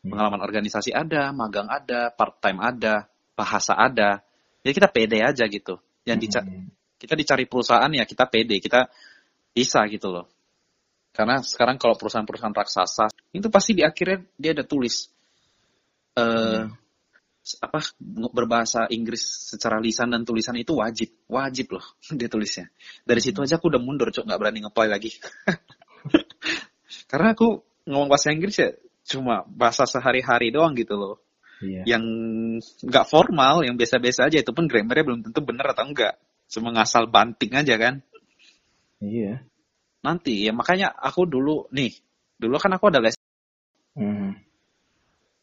Pengalaman 0.05 0.41
organisasi 0.41 0.93
ada, 0.93 1.33
magang 1.33 1.67
ada, 1.67 2.13
part 2.13 2.37
time 2.39 2.61
ada, 2.61 3.09
bahasa 3.33 3.73
ada. 3.75 4.21
Jadi 4.61 4.73
kita 4.73 4.89
pede 4.89 5.19
aja 5.21 5.45
gitu. 5.49 5.77
Yang 6.05 6.17
dica- 6.29 6.45
Hmm. 6.45 6.69
kita 7.01 7.13
dicari 7.17 7.45
perusahaan 7.49 7.91
ya 7.91 8.05
kita 8.05 8.25
pede, 8.29 8.61
kita 8.61 8.89
bisa 9.53 9.83
gitu 9.89 10.09
loh. 10.09 10.25
Karena 11.15 11.39
sekarang 11.39 11.79
kalau 11.79 11.95
perusahaan-perusahaan 11.95 12.51
raksasa 12.51 13.07
itu 13.31 13.47
pasti 13.47 13.71
di 13.71 13.83
akhirnya 13.87 14.19
dia 14.35 14.51
ada 14.51 14.67
tulis 14.67 15.07
eh 16.15 16.63
apa 17.61 17.77
berbahasa 18.33 18.89
Inggris 18.89 19.21
secara 19.53 19.77
lisan 19.77 20.09
dan 20.09 20.25
tulisan 20.25 20.57
itu 20.57 20.81
wajib, 20.81 21.13
wajib 21.29 21.77
loh 21.77 21.85
dia 22.19 22.25
tulisnya. 22.25 22.73
Dari 23.05 23.21
situ 23.21 23.37
aja 23.45 23.61
aku 23.61 23.69
udah 23.69 23.81
mundur, 23.81 24.09
cok 24.09 24.25
nggak 24.25 24.39
berani 24.41 24.59
ngeplay 24.65 24.89
lagi. 24.89 25.11
Karena 27.11 27.37
aku 27.37 27.61
ngomong 27.85 28.09
bahasa 28.09 28.33
Inggris 28.33 28.57
ya 28.57 28.73
cuma 29.05 29.45
bahasa 29.45 29.85
sehari-hari 29.85 30.49
doang 30.49 30.73
gitu 30.73 30.97
loh. 30.97 31.15
Iya. 31.61 31.95
Yang 31.95 32.03
nggak 32.83 33.05
formal, 33.07 33.63
yang 33.63 33.77
biasa-biasa 33.79 34.27
aja 34.27 34.41
itu 34.41 34.51
pun 34.51 34.67
grammarnya 34.67 35.05
belum 35.05 35.19
tentu 35.29 35.39
bener 35.45 35.65
atau 35.71 35.87
enggak. 35.87 36.19
Cuma 36.51 36.73
ngasal 36.75 37.07
banting 37.07 37.53
aja 37.55 37.77
kan. 37.79 38.01
Iya. 38.99 39.45
Nanti 40.03 40.45
ya 40.45 40.51
makanya 40.51 40.91
aku 40.91 41.25
dulu 41.25 41.69
nih, 41.71 41.93
dulu 42.37 42.57
kan 42.59 42.73
aku 42.75 42.91
ada 42.91 42.99
les. 43.01 43.15
Hmm. 43.95 44.35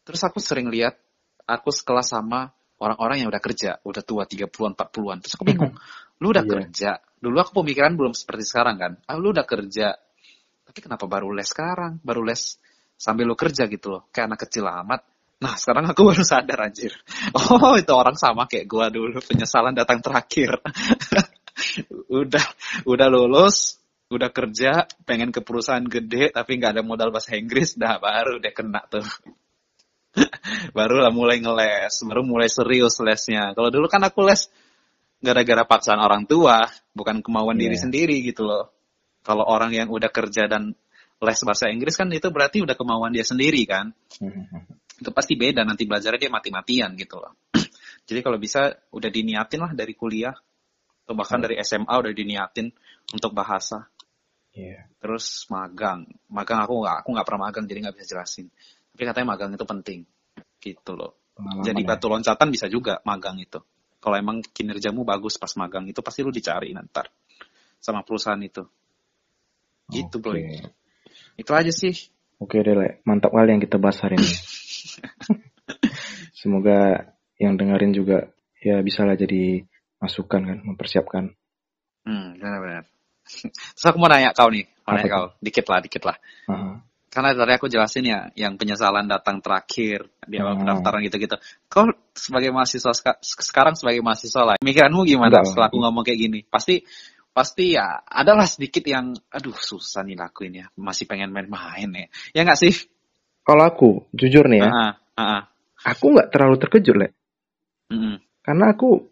Terus 0.03 0.21
aku 0.27 0.37
sering 0.43 0.69
lihat 0.69 0.99
aku 1.47 1.71
sekelas 1.71 2.13
sama 2.13 2.51
orang-orang 2.79 3.23
yang 3.23 3.29
udah 3.31 3.41
kerja, 3.43 3.79
udah 3.87 4.03
tua 4.03 4.27
30-an, 4.27 4.75
40-an. 4.75 5.17
Terus 5.23 5.33
aku 5.39 5.45
bingung, 5.47 5.73
lu 6.21 6.31
udah 6.31 6.43
Iya. 6.45 6.51
kerja. 6.51 6.91
Dulu 7.23 7.37
aku 7.39 7.63
pemikiran 7.63 7.95
belum 7.95 8.11
seperti 8.11 8.43
sekarang 8.43 8.75
kan. 8.75 8.91
Ah, 9.07 9.15
lu 9.15 9.31
udah 9.31 9.47
kerja. 9.47 9.95
Tapi 10.67 10.79
kenapa 10.83 11.07
baru 11.07 11.31
les 11.31 11.47
sekarang? 11.47 12.03
Baru 12.03 12.23
les 12.27 12.59
sambil 12.97 13.29
lu 13.29 13.35
kerja 13.35 13.67
gitu 13.67 13.99
loh. 13.99 14.01
Kayak 14.13 14.33
anak 14.33 14.39
kecil 14.47 14.65
amat. 14.67 15.01
Nah, 15.43 15.53
sekarang 15.59 15.91
aku 15.91 16.01
baru 16.13 16.23
sadar 16.23 16.59
anjir. 16.69 16.95
Oh, 17.35 17.75
itu 17.75 17.91
orang 17.91 18.15
sama 18.15 18.47
kayak 18.47 18.65
gua 18.69 18.87
dulu. 18.87 19.19
Penyesalan 19.19 19.75
datang 19.75 19.99
terakhir. 19.99 20.59
udah 22.09 22.45
udah 22.87 23.07
lulus, 23.11 23.77
udah 24.09 24.29
kerja, 24.29 24.85
pengen 25.05 25.29
ke 25.33 25.41
perusahaan 25.41 25.83
gede 25.83 26.33
tapi 26.33 26.57
nggak 26.57 26.79
ada 26.79 26.83
modal 26.85 27.09
bahasa 27.13 27.37
Inggris, 27.37 27.77
dah 27.77 27.97
baru 28.01 28.39
deh 28.41 28.53
kena 28.53 28.81
tuh. 28.89 29.05
baru 30.77 31.01
lah 31.01 31.09
mulai 31.09 31.41
ngeles, 31.41 32.05
baru 32.05 32.21
mulai 32.21 32.49
serius 32.49 33.01
lesnya. 33.01 33.53
Kalau 33.57 33.73
dulu 33.73 33.89
kan 33.89 34.01
aku 34.05 34.21
les 34.25 34.45
gara-gara 35.23 35.63
paksaan 35.65 36.03
orang 36.03 36.27
tua, 36.29 36.67
bukan 36.93 37.23
kemauan 37.23 37.57
diri 37.57 37.79
Iya. 37.79 37.87
sendiri 37.89 38.21
gitu 38.21 38.43
loh. 38.45 38.69
Kalau 39.23 39.47
orang 39.47 39.71
yang 39.71 39.87
udah 39.87 40.11
kerja 40.11 40.51
dan 40.51 40.75
les 41.25 41.39
bahasa 41.43 41.71
Inggris 41.71 41.95
kan 41.95 42.07
itu 42.11 42.27
berarti 42.29 42.63
udah 42.63 42.75
kemauan 42.75 43.11
dia 43.15 43.25
sendiri 43.25 43.63
kan. 43.67 43.91
Hmm. 44.19 44.67
Itu 44.99 45.09
pasti 45.11 45.39
beda 45.39 45.63
nanti 45.63 45.87
belajarnya 45.87 46.27
dia 46.27 46.31
mati-matian 46.31 46.95
gitu 46.99 47.19
loh. 47.19 47.33
Jadi 48.07 48.19
kalau 48.19 48.37
bisa 48.39 48.75
udah 48.91 49.09
diniatin 49.09 49.59
lah 49.63 49.71
dari 49.71 49.95
kuliah 49.95 50.35
atau 51.03 51.13
bahkan 51.15 51.43
dari 51.43 51.59
SMA 51.59 51.91
udah 51.91 52.13
diniatin 52.15 52.71
untuk 53.11 53.31
bahasa. 53.35 53.87
Iya. 54.53 54.85
Terus 55.01 55.49
magang, 55.49 56.05
magang 56.29 56.61
aku 56.61 56.85
nggak 56.85 56.97
aku 57.03 57.09
nggak 57.09 57.25
pernah 57.25 57.41
magang 57.49 57.65
jadi 57.65 57.79
nggak 57.89 57.95
bisa 57.97 58.07
jelasin. 58.15 58.47
Tapi 58.93 59.01
katanya 59.09 59.27
magang 59.33 59.49
itu 59.49 59.65
penting, 59.65 59.99
gitu 60.61 60.91
loh. 60.93 61.17
Pengalaman 61.33 61.65
Jadi 61.65 61.81
ya. 61.81 61.87
batu 61.89 62.07
loncatan 62.13 62.47
bisa 62.53 62.69
juga 62.69 63.01
magang 63.01 63.41
itu. 63.41 63.57
Kalau 63.97 64.15
emang 64.19 64.45
kinerjamu 64.45 65.01
bagus 65.01 65.41
pas 65.41 65.49
magang 65.57 65.89
itu 65.89 65.97
pasti 66.05 66.21
lu 66.21 66.29
dicari 66.29 66.69
ntar 66.77 67.09
sama 67.81 68.05
perusahaan 68.05 68.37
itu. 68.37 68.61
Gitu 69.89 70.21
Oke. 70.21 70.23
bro. 70.23 70.37
Itu 71.37 71.51
aja 71.53 71.71
sih. 71.73 71.93
Oke 72.37 72.59
deh, 72.61 72.75
Le. 72.75 72.99
Mantap 73.07 73.31
kali 73.31 73.55
yang 73.55 73.63
kita 73.63 73.79
bahas 73.79 73.97
hari 74.03 74.19
ini. 74.19 74.27
Semoga 76.39 77.07
yang 77.39 77.55
dengerin 77.55 77.95
juga 77.95 78.27
ya 78.59 78.83
bisa 78.83 79.07
lah 79.07 79.15
jadi 79.15 79.63
masukan 79.99 80.41
kan, 80.43 80.57
mempersiapkan. 80.67 81.31
Hmm, 82.03 82.35
benar-benar. 82.35 82.83
Terus 83.79 83.85
aku 83.87 83.97
mau 83.99 84.11
nanya 84.11 84.35
kau 84.35 84.51
nih, 84.51 84.67
mau 84.83 84.91
Apa 84.91 84.95
nanya 84.99 85.07
tuh? 85.07 85.11
kau, 85.15 85.25
dikit 85.39 85.65
lah, 85.71 85.79
dikit 85.79 86.03
lah. 86.03 86.17
Aha. 86.51 86.71
Karena 87.13 87.29
tadi 87.37 87.53
aku 87.53 87.69
jelasin 87.69 88.09
ya, 88.09 88.19
yang 88.33 88.57
penyesalan 88.57 89.05
datang 89.05 89.37
terakhir 89.37 90.09
di 90.25 90.41
awal 90.41 90.57
Hmm. 90.57 90.65
pendaftaran 90.65 91.05
gitu-gitu. 91.05 91.37
Kau 91.69 91.85
sebagai 92.17 92.49
mahasiswa 92.49 92.89
seka- 92.91 93.21
sekarang 93.21 93.77
sebagai 93.77 94.01
mahasiswa 94.01 94.41
lah, 94.43 94.55
pemikiranmu 94.57 95.05
gimana 95.05 95.39
Enggak. 95.39 95.45
setelah 95.47 95.67
aku 95.69 95.77
ngomong 95.77 96.03
kayak 96.03 96.19
gini? 96.19 96.39
Pasti 96.49 96.81
pasti 97.33 97.73
ya 97.73 98.05
adalah 98.05 98.45
sedikit 98.45 98.85
yang 98.85 99.17
aduh 99.33 99.57
susah 99.57 100.05
nih 100.05 100.13
lakuin 100.13 100.61
ya 100.61 100.65
masih 100.77 101.09
pengen 101.09 101.33
main-main 101.33 101.89
ya 101.89 102.07
ya 102.31 102.41
nggak 102.45 102.61
sih 102.61 102.73
Kalau 103.43 103.67
aku, 103.67 104.07
jujur 104.15 104.47
nih 104.47 104.63
ya, 104.63 104.71
ah, 104.71 104.91
ah. 105.19 105.41
aku 105.83 106.15
nggak 106.15 106.31
terlalu 106.31 106.55
terkejut, 106.63 106.95
Le. 106.95 107.11
Mm-mm. 107.91 108.15
Karena 108.39 108.71
aku 108.71 109.03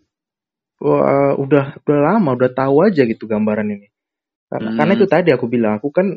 wah, 0.79 1.35
udah 1.35 1.75
udah 1.83 1.99
lama, 1.99 2.39
udah 2.39 2.47
tahu 2.55 2.87
aja 2.87 3.03
gitu 3.03 3.27
gambaran 3.27 3.67
ini. 3.75 3.91
Karena, 4.47 4.71
Hmm. 4.71 4.77
karena 4.79 4.91
itu 4.95 5.03
tadi 5.11 5.35
aku 5.35 5.51
bilang, 5.51 5.83
aku 5.83 5.91
kan, 5.91 6.15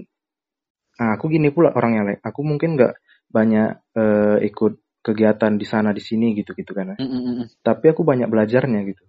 nah, 0.94 1.10
aku 1.18 1.26
gini 1.26 1.50
pula 1.50 1.74
orangnya, 1.74 2.06
Le. 2.06 2.14
Aku 2.22 2.46
mungkin 2.46 2.78
nggak 2.78 2.94
banyak 3.34 3.82
eh, 3.98 4.38
ikut 4.46 4.78
kegiatan 5.02 5.58
di 5.58 5.66
sana 5.66 5.90
di 5.90 5.98
sini 5.98 6.38
gitu 6.38 6.54
gitu 6.54 6.70
kan. 6.70 6.94
Mm, 6.94 7.02
mm, 7.02 7.22
mm. 7.34 7.46
Tapi 7.66 7.90
aku 7.90 8.06
banyak 8.06 8.30
belajarnya 8.30 8.78
gitu. 8.94 9.02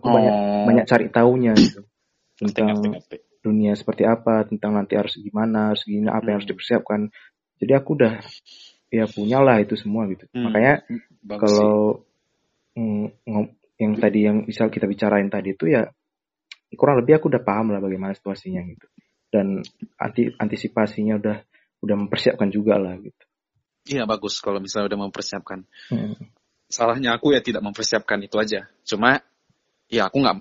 Aku 0.00 0.08
banyak 0.08 0.32
Oh. 0.32 0.64
banyak 0.64 0.88
cari 0.88 1.12
taunya 1.12 1.52
gitu 1.52 1.84
tentang 2.40 2.80
ngerti, 2.80 2.88
ngerti. 2.96 3.16
dunia 3.44 3.72
seperti 3.76 4.08
apa, 4.08 4.48
tentang 4.48 4.72
nanti 4.76 4.96
harus 4.96 5.16
gimana, 5.20 5.72
harus 5.76 5.84
gini, 5.84 6.08
apa 6.08 6.24
yang 6.24 6.36
harus 6.40 6.48
Hmm. 6.48 6.54
dipersiapkan. 6.56 7.00
Jadi 7.60 7.72
aku 7.76 7.90
udah 8.00 8.14
ya 8.90 9.04
punyalah 9.06 9.60
itu 9.60 9.76
semua 9.76 10.08
gitu. 10.08 10.24
Hmm. 10.32 10.48
Makanya 10.48 10.82
Bagus 11.20 11.52
kalau 11.52 12.04
mm, 12.74 13.06
yang 13.80 13.92
tadi 14.00 14.18
yang 14.24 14.36
bisa 14.48 14.66
kita 14.72 14.88
bicarain 14.88 15.28
tadi 15.28 15.52
itu 15.52 15.68
ya 15.68 15.84
kurang 16.76 17.04
lebih 17.04 17.20
aku 17.20 17.28
udah 17.28 17.42
paham 17.44 17.76
lah 17.76 17.80
bagaimana 17.84 18.16
situasinya 18.16 18.64
gitu. 18.64 18.86
Dan 19.30 19.62
anti 20.00 20.32
antisipasinya 20.34 21.20
udah 21.20 21.36
udah 21.80 21.96
mempersiapkan 21.96 22.48
juga 22.50 22.76
lah 22.80 22.98
gitu. 22.98 23.24
Iya 23.88 24.04
bagus 24.04 24.40
kalau 24.42 24.60
misalnya 24.60 24.92
udah 24.92 25.00
mempersiapkan. 25.08 25.64
Hmm. 25.92 26.16
Salahnya 26.70 27.18
aku 27.18 27.34
ya 27.34 27.40
tidak 27.42 27.62
mempersiapkan 27.64 28.20
itu 28.22 28.36
aja. 28.38 28.68
Cuma 28.86 29.18
ya 29.90 30.06
aku 30.08 30.22
nggak 30.22 30.36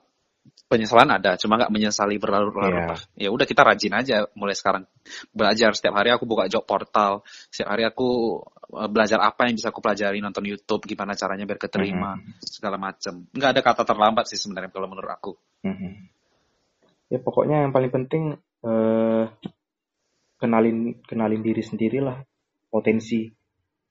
penyesalan 0.70 1.10
ada, 1.10 1.34
cuma 1.42 1.58
nggak 1.58 1.74
menyesali 1.74 2.22
berlarut-larut 2.22 2.94
lah. 2.94 3.02
Ya 3.18 3.34
udah 3.34 3.50
kita 3.50 3.66
rajin 3.66 3.90
aja 3.98 4.30
mulai 4.38 4.54
sekarang 4.54 4.86
belajar 5.34 5.74
setiap 5.74 5.98
hari 5.98 6.14
aku 6.14 6.30
buka 6.30 6.46
job 6.46 6.62
portal, 6.70 7.26
setiap 7.50 7.74
hari 7.74 7.90
aku 7.90 8.40
eh, 8.78 8.90
belajar 8.94 9.18
apa 9.26 9.50
yang 9.50 9.58
bisa 9.58 9.74
aku 9.74 9.82
pelajari 9.82 10.22
nonton 10.22 10.46
YouTube, 10.46 10.86
gimana 10.86 11.18
caranya 11.18 11.50
biar 11.50 11.58
keterima 11.58 12.22
segala 12.38 12.78
macem. 12.78 13.26
Nggak 13.34 13.50
ada 13.58 13.62
kata 13.66 13.82
terlambat 13.82 14.30
sih 14.30 14.38
sebenarnya 14.38 14.70
kalau 14.70 14.86
menurut 14.86 15.10
aku. 15.10 15.34
Mhm. 15.66 15.92
Ya 17.10 17.18
pokoknya 17.18 17.66
yang 17.66 17.74
paling 17.74 17.90
penting 17.90 18.38
eh, 18.62 19.26
kenalin 20.38 21.02
kenalin 21.04 21.42
diri 21.42 21.66
sendirilah 21.66 22.22
potensi 22.70 23.26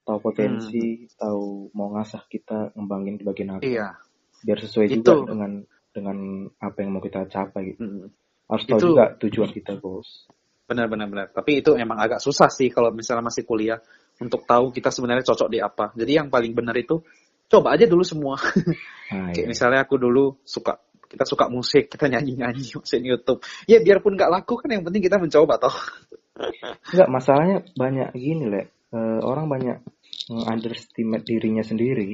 tahu 0.07 0.19
potensi 0.23 1.05
tahu 1.19 1.75
mau 1.77 1.93
ngasah 1.93 2.25
kita 2.31 2.73
ngembangin 2.73 3.21
di 3.21 3.25
bagian 3.29 3.59
apa 3.59 3.67
Iya. 3.67 4.01
biar 4.41 4.59
sesuai 4.63 4.87
Itu. 4.89 5.03
juga 5.03 5.35
dengan 5.35 5.53
dengan 5.99 6.17
apa 6.63 6.79
yang 6.81 6.95
mau 6.95 7.03
kita 7.03 7.27
capai 7.27 7.75
gitu 7.75 7.83
Mm. 7.83 8.07
harus 8.47 8.65
tahu 8.65 8.79
Itu- 8.79 8.89
juga 8.95 9.05
tujuan 9.19 9.51
kita 9.51 9.73
bos 9.83 10.31
Benar-benar 10.69 11.09
benar. 11.09 11.27
Tapi 11.33 11.65
itu 11.65 11.73
emang 11.81 11.97
agak 11.97 12.21
susah 12.21 12.53
sih 12.53 12.69
kalau 12.69 12.93
misalnya 12.93 13.25
masih 13.25 13.49
kuliah 13.49 13.81
untuk 14.21 14.45
tahu 14.45 14.69
kita 14.69 14.93
sebenarnya 14.93 15.25
cocok 15.25 15.49
di 15.49 15.65
apa. 15.65 15.97
Jadi 15.97 16.21
yang 16.21 16.29
paling 16.29 16.53
benar 16.53 16.77
itu 16.77 17.01
coba 17.49 17.73
aja 17.73 17.89
dulu 17.89 18.05
semua. 18.05 18.37
nah, 18.37 19.33
Kayak 19.33 19.33
iya. 19.33 19.49
misalnya 19.49 19.81
aku 19.89 19.97
dulu 19.97 20.37
suka 20.45 20.77
kita 21.09 21.25
suka 21.25 21.49
musik, 21.49 21.89
kita 21.89 22.13
nyanyi-nyanyi 22.13 22.69
masukin 22.85 23.01
YouTube. 23.01 23.41
Ya 23.65 23.81
biarpun 23.81 24.13
nggak 24.21 24.29
laku 24.29 24.61
kan 24.61 24.69
yang 24.69 24.85
penting 24.85 25.01
kita 25.01 25.17
mencoba 25.17 25.57
toh. 25.57 25.73
Enggak, 26.93 27.09
masalahnya 27.09 27.57
banyak 27.73 28.13
gini, 28.13 28.45
Le. 28.53 28.63
Eh, 28.93 29.21
orang 29.25 29.49
banyak 29.49 29.81
underestimate 30.29 31.25
dirinya 31.25 31.65
sendiri. 31.65 32.13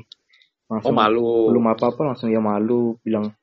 Oh 0.71 0.79
Langsung 0.79 0.95
malu. 0.95 1.51
belum 1.51 1.75
apa-apa 1.75 2.15
langsung 2.15 2.31
ya 2.31 2.39
malu 2.39 2.95
bilang 3.03 3.35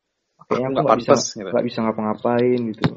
kayaknya 0.51 0.67
Aku 0.75 0.83
nggak 0.83 0.99
bisa 0.99 1.13
gitu. 1.15 1.47
nggak 1.47 1.65
bisa 1.65 1.79
ngapa-ngapain 1.87 2.59
gitu. 2.75 2.89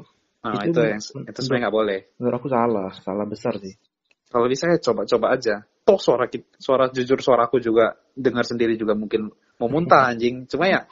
Nah, 0.45 0.61
Itu 0.61 0.69
itu, 0.69 0.81
yang 0.83 1.01
itu 1.01 1.39
sebenarnya 1.41 1.61
nggak 1.65 1.75
boleh. 1.79 1.99
Menurut 2.19 2.35
aku 2.37 2.49
salah, 2.51 2.89
salah 3.01 3.25
besar 3.25 3.53
sih. 3.57 3.73
Kalau 4.29 4.45
bisa 4.51 4.67
ya 4.67 4.77
coba-coba 4.83 5.27
aja. 5.33 5.63
Toh 5.85 6.01
suara 6.01 6.25
suara 6.59 6.85
jujur 6.91 7.17
suaraku 7.21 7.57
juga 7.61 7.95
dengar 8.13 8.43
sendiri 8.45 8.75
juga 8.75 8.93
mungkin 8.93 9.31
mau 9.57 9.69
muntah 9.71 10.05
anjing. 10.11 10.45
Cuma 10.45 10.67
ya 10.67 10.83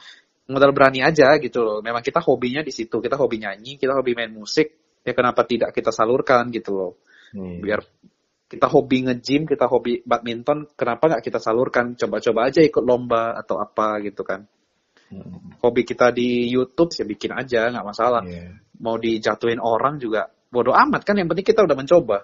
modal 0.48 0.72
berani 0.72 1.04
aja 1.04 1.36
gitu 1.38 1.60
loh. 1.60 1.78
Memang 1.84 2.00
kita 2.00 2.24
hobinya 2.24 2.64
di 2.64 2.72
situ. 2.72 2.98
Kita 2.98 3.14
hobi 3.20 3.44
nyanyi, 3.44 3.76
kita 3.76 3.94
hobi 3.94 4.16
main 4.16 4.32
musik. 4.32 4.98
Ya 5.04 5.12
kenapa 5.12 5.44
tidak 5.44 5.76
kita 5.76 5.92
salurkan 5.92 6.48
gitu 6.48 6.72
loh. 6.72 6.92
Nih. 7.36 7.60
Biar 7.60 7.84
kita 8.48 8.70
hobi 8.70 9.08
nge-gym, 9.10 9.50
kita 9.50 9.66
hobi 9.66 10.06
badminton, 10.06 10.70
kenapa 10.78 11.10
nggak 11.10 11.22
kita 11.26 11.42
salurkan? 11.42 11.98
Coba-coba 11.98 12.48
aja 12.48 12.62
ikut 12.62 12.84
lomba 12.86 13.34
atau 13.34 13.58
apa 13.58 13.98
gitu 14.04 14.22
kan. 14.22 14.46
Hobi 15.64 15.82
kita 15.86 16.12
di 16.12 16.48
YouTube 16.50 16.92
ya 16.92 17.04
bikin 17.04 17.32
aja, 17.32 17.72
nggak 17.72 17.86
masalah. 17.86 18.22
Iya. 18.24 18.60
Mau 18.80 19.00
dijatuhin 19.00 19.62
orang 19.62 20.02
juga 20.02 20.28
bodoh 20.52 20.74
amat 20.74 21.02
kan. 21.06 21.16
Yang 21.16 21.34
penting 21.34 21.46
kita 21.46 21.60
udah 21.64 21.76
mencoba. 21.76 22.18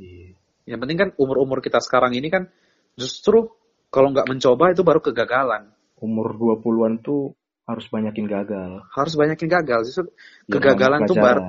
Iya. 0.00 0.34
Yang 0.66 0.78
penting 0.82 0.98
kan 0.98 1.08
umur-umur 1.20 1.62
kita 1.62 1.78
sekarang 1.78 2.16
ini 2.16 2.28
kan 2.32 2.48
justru 2.96 3.52
kalau 3.92 4.10
nggak 4.10 4.26
mencoba 4.26 4.72
itu 4.72 4.82
baru 4.82 5.00
kegagalan. 5.04 5.70
Umur 5.96 6.36
20-an 6.36 7.00
tuh 7.00 7.32
harus 7.64 7.86
banyakin 7.88 8.26
gagal. 8.28 8.84
Harus 8.92 9.14
banyakin 9.16 9.48
gagal. 9.48 9.80
Justru 9.88 10.12
Biar 10.46 10.52
kegagalan 10.60 11.00
tuh 11.08 11.16
baru 11.16 11.42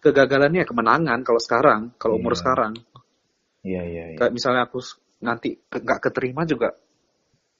kegagalannya 0.00 0.62
kemenangan 0.62 1.20
kalau 1.26 1.40
sekarang, 1.42 1.80
kalau 1.98 2.22
umur 2.22 2.36
Iya. 2.36 2.40
sekarang. 2.44 2.72
Iya, 3.66 3.82
iya, 3.82 4.04
iya. 4.14 4.16
Kayak 4.22 4.32
misalnya 4.38 4.62
aku 4.70 4.78
nanti 5.18 5.58
nggak 5.58 5.98
keterima 5.98 6.46
juga 6.46 6.76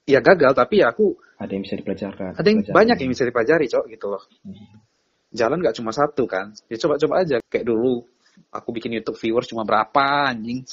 ya 0.07 0.23
gagal 0.23 0.55
tapi 0.55 0.79
ya 0.81 0.95
aku 0.95 1.19
Ada 1.37 1.51
yang 1.53 1.63
bisa 1.63 1.75
dipelajarkan. 1.77 2.31
ada 2.33 2.47
yang 2.49 2.61
banyak 2.65 2.97
yang 2.97 3.11
bisa 3.13 3.23
dipelajari, 3.29 3.65
Cok, 3.69 3.85
gitu 3.93 4.05
loh. 4.09 4.23
Hmm. 4.41 4.81
Jalan 5.29 5.61
nggak 5.61 5.75
cuma 5.77 5.93
satu 5.93 6.25
kan. 6.25 6.53
Ya 6.65 6.81
coba-coba 6.81 7.21
aja 7.21 7.37
kayak 7.45 7.65
dulu 7.67 8.01
aku 8.49 8.69
bikin 8.73 8.97
YouTube 8.97 9.17
viewers 9.21 9.49
cuma 9.49 9.61
berapa 9.61 10.33
anjing. 10.33 10.65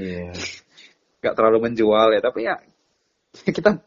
Iya. 0.00 0.32
nggak 1.22 1.34
terlalu 1.38 1.58
menjual 1.70 2.16
ya, 2.16 2.20
tapi 2.24 2.48
ya 2.48 2.56
kita 3.56 3.78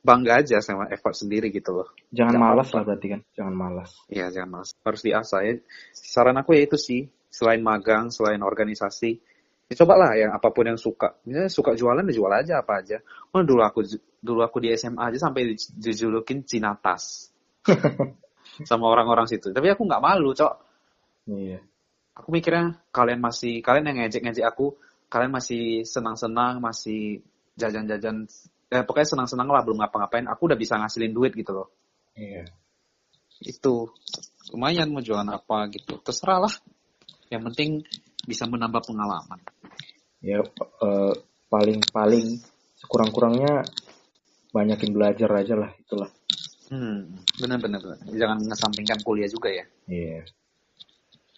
bangga 0.00 0.40
aja 0.40 0.58
sama 0.64 0.88
effort 0.88 1.16
sendiri 1.16 1.52
gitu 1.52 1.76
loh. 1.76 1.88
Jangan 2.10 2.34
Nggak 2.36 2.46
malas 2.48 2.68
lah 2.72 2.82
berarti 2.88 3.06
kan. 3.12 3.20
Jangan 3.36 3.54
malas. 3.54 3.90
Iya, 4.08 4.26
jangan 4.32 4.50
malas. 4.56 4.70
Harus 4.80 5.00
diasah 5.04 5.40
ya. 5.44 5.54
Saran 5.92 6.36
aku 6.40 6.56
ya 6.56 6.64
itu 6.64 6.80
sih, 6.80 7.04
selain 7.28 7.60
magang, 7.60 8.08
selain 8.08 8.40
organisasi, 8.40 9.20
ya 9.70 9.74
cobalah 9.78 10.18
yang 10.18 10.34
apa 10.34 10.50
pun 10.50 10.66
yang 10.66 10.76
suka. 10.76 11.14
Misalnya 11.22 11.46
suka 11.46 11.78
jualan, 11.78 12.02
ya 12.10 12.14
jual 12.18 12.32
aja 12.34 12.58
apa 12.58 12.82
aja. 12.82 12.98
Oh, 13.30 13.46
dulu 13.46 13.62
aku 13.62 13.86
dulu 14.18 14.42
aku 14.42 14.58
di 14.58 14.74
SMA 14.74 14.98
aja 14.98 15.30
sampai 15.30 15.54
di- 15.54 15.72
dijulukin 15.78 16.42
Cinatas. 16.42 17.30
sama 18.68 18.90
orang-orang 18.90 19.30
situ. 19.30 19.54
Tapi 19.54 19.70
aku 19.70 19.86
nggak 19.86 20.02
malu, 20.02 20.34
Cok. 20.34 20.54
Iya. 21.30 21.62
Aku 22.18 22.34
mikirnya 22.34 22.82
kalian 22.90 23.22
masih 23.22 23.62
kalian 23.62 23.94
yang 23.94 23.96
ngejek-ngejek 24.04 24.44
aku, 24.44 24.74
kalian 25.06 25.32
masih 25.32 25.86
senang-senang, 25.86 26.58
masih 26.58 27.22
jajan-jajan 27.54 28.26
eh, 28.74 28.82
pokoknya 28.82 29.08
senang-senang 29.16 29.48
lah 29.48 29.62
belum 29.62 29.80
ngapa-ngapain. 29.80 30.26
Aku 30.26 30.50
udah 30.50 30.58
bisa 30.58 30.76
ngasilin 30.76 31.14
duit 31.14 31.32
gitu 31.32 31.54
loh. 31.54 31.70
Iya. 32.18 32.44
itu 33.40 33.88
lumayan 34.52 34.92
mau 34.92 35.00
jualan 35.00 35.24
apa 35.24 35.72
gitu 35.72 35.96
terserah 36.04 36.44
lah 36.44 36.54
yang 37.32 37.46
penting 37.48 37.80
bisa 38.24 38.44
menambah 38.46 38.82
pengalaman 38.84 39.40
Ya 40.20 40.44
eh, 40.44 41.14
paling-paling 41.48 42.36
sekurang-kurangnya 42.76 43.64
banyakin 44.50 44.90
belajar 44.92 45.30
aja 45.32 45.54
lah 45.56 45.70
itulah. 45.78 46.10
hmm 46.70 47.24
benar-benar 47.40 47.80
benar. 47.82 47.98
jangan 48.14 48.36
mengesampingkan 48.46 48.98
kuliah 49.02 49.26
juga 49.26 49.48
ya 49.50 49.64
Iya. 49.90 50.22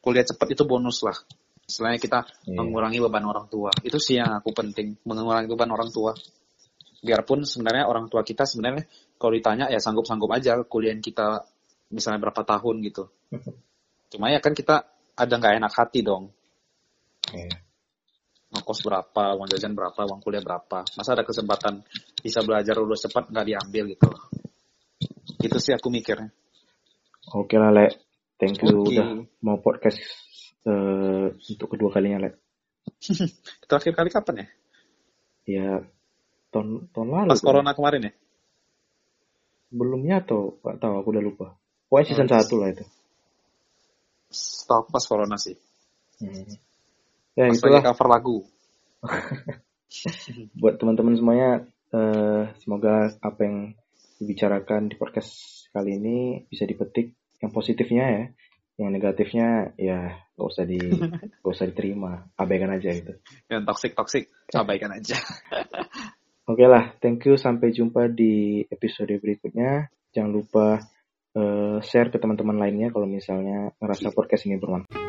kuliah 0.02 0.26
cepat 0.26 0.52
itu 0.52 0.64
bonus 0.66 1.00
lah 1.06 1.16
selain 1.64 1.96
kita 1.96 2.26
Iya. 2.44 2.58
mengurangi 2.58 2.98
beban 3.00 3.24
orang 3.24 3.46
tua 3.48 3.70
itu 3.80 3.96
sih 3.96 4.18
yang 4.20 4.36
aku 4.36 4.50
penting 4.52 4.98
mengurangi 5.06 5.48
beban 5.48 5.70
orang 5.72 5.88
tua 5.88 6.12
biarpun 7.02 7.42
sebenarnya 7.46 7.86
orang 7.88 8.06
tua 8.12 8.20
kita 8.22 8.44
sebenarnya 8.44 8.84
kalau 9.16 9.32
ditanya 9.32 9.66
ya 9.70 9.78
sanggup-sanggup 9.78 10.28
aja 10.34 10.58
kuliah 10.66 10.94
kita 10.98 11.46
misalnya 11.90 12.18
berapa 12.28 12.42
tahun 12.44 12.82
gitu 12.84 13.08
cuma 14.12 14.28
ya 14.28 14.42
kan 14.42 14.52
kita 14.52 14.84
ada 15.16 15.32
nggak 15.38 15.54
enak 15.64 15.72
hati 15.72 16.04
dong 16.04 16.28
Iya. 17.32 17.56
ngekos 18.52 18.84
berapa, 18.84 19.32
uang 19.40 19.48
jajan 19.48 19.72
berapa, 19.72 19.96
uang 20.04 20.20
kuliah 20.20 20.44
berapa. 20.44 20.84
Masa 20.92 21.16
ada 21.16 21.24
kesempatan 21.24 21.80
bisa 22.20 22.44
belajar 22.44 22.76
lulus 22.76 23.00
cepat 23.08 23.32
nggak 23.32 23.46
diambil 23.48 23.96
gitu. 23.96 24.08
Itu 25.40 25.56
sih 25.56 25.72
aku 25.72 25.88
mikirnya. 25.88 26.28
Oke 27.32 27.56
lah, 27.56 27.72
Le. 27.72 27.88
Thank 28.36 28.60
you 28.60 28.84
Oke. 28.84 28.92
udah 28.92 29.08
mau 29.40 29.56
podcast 29.64 29.96
eh, 30.68 31.32
untuk 31.32 31.72
kedua 31.72 31.88
kalinya, 31.88 32.28
Le. 32.28 32.30
Terakhir 33.68 33.92
kali 33.96 34.10
kapan 34.12 34.34
ya? 34.36 34.46
Ya 35.48 35.68
tahun 36.52 36.92
tahun 36.92 37.08
lalu. 37.08 37.30
Pas 37.32 37.40
tuh. 37.40 37.46
corona 37.48 37.72
kemarin 37.72 38.08
ya? 38.10 38.12
Sebelumnya 39.72 40.20
atau 40.20 40.60
nggak 40.60 40.76
tahu, 40.76 40.94
aku 41.00 41.08
udah 41.08 41.24
lupa. 41.24 41.46
Pokoknya 41.88 42.04
season 42.12 42.28
Oh, 42.28 42.36
1 42.36 42.60
lah 42.60 42.68
itu. 42.76 42.84
Setahu 44.28 44.92
pas 44.92 45.04
corona 45.08 45.36
sih. 45.40 45.56
Hmm. 46.20 46.71
Ya 47.32 47.48
Pas 47.48 47.56
itulah. 47.56 47.80
lagi 47.80 47.88
cover 47.88 48.08
lagu. 48.08 48.36
buat 50.60 50.74
teman-teman 50.80 51.14
semuanya 51.16 51.50
eh, 51.92 52.42
semoga 52.60 53.12
apa 53.20 53.40
yang 53.44 53.56
dibicarakan 54.20 54.88
di 54.88 54.96
podcast 54.96 55.32
kali 55.72 55.96
ini 55.96 56.16
bisa 56.48 56.68
dipetik. 56.68 57.16
Yang 57.42 57.50
positifnya 57.52 58.04
ya 58.06 58.24
yang 58.80 58.88
negatifnya 58.88 59.76
ya 59.76 60.16
gak 60.32 60.48
usah 60.48 60.64
di 60.64 60.80
gak 61.42 61.52
usah 61.52 61.68
diterima. 61.68 62.24
Abaikan 62.36 62.72
aja 62.72 62.88
gitu. 62.92 63.16
Yang 63.48 63.62
toxic-toxic, 63.68 64.24
abaikan 64.52 64.92
aja. 64.92 65.16
oke 66.50 66.64
lah 66.68 66.92
thank 67.00 67.24
you. 67.24 67.40
Sampai 67.40 67.72
jumpa 67.72 68.12
di 68.12 68.64
episode 68.68 69.12
berikutnya. 69.16 69.88
Jangan 70.12 70.32
lupa 70.32 70.80
eh, 71.32 71.78
share 71.80 72.12
ke 72.12 72.20
teman-teman 72.20 72.60
lainnya 72.60 72.92
kalau 72.92 73.08
misalnya 73.08 73.72
ngerasa 73.80 74.12
podcast 74.12 74.44
ini 74.44 74.60
bermanfaat 74.60 75.01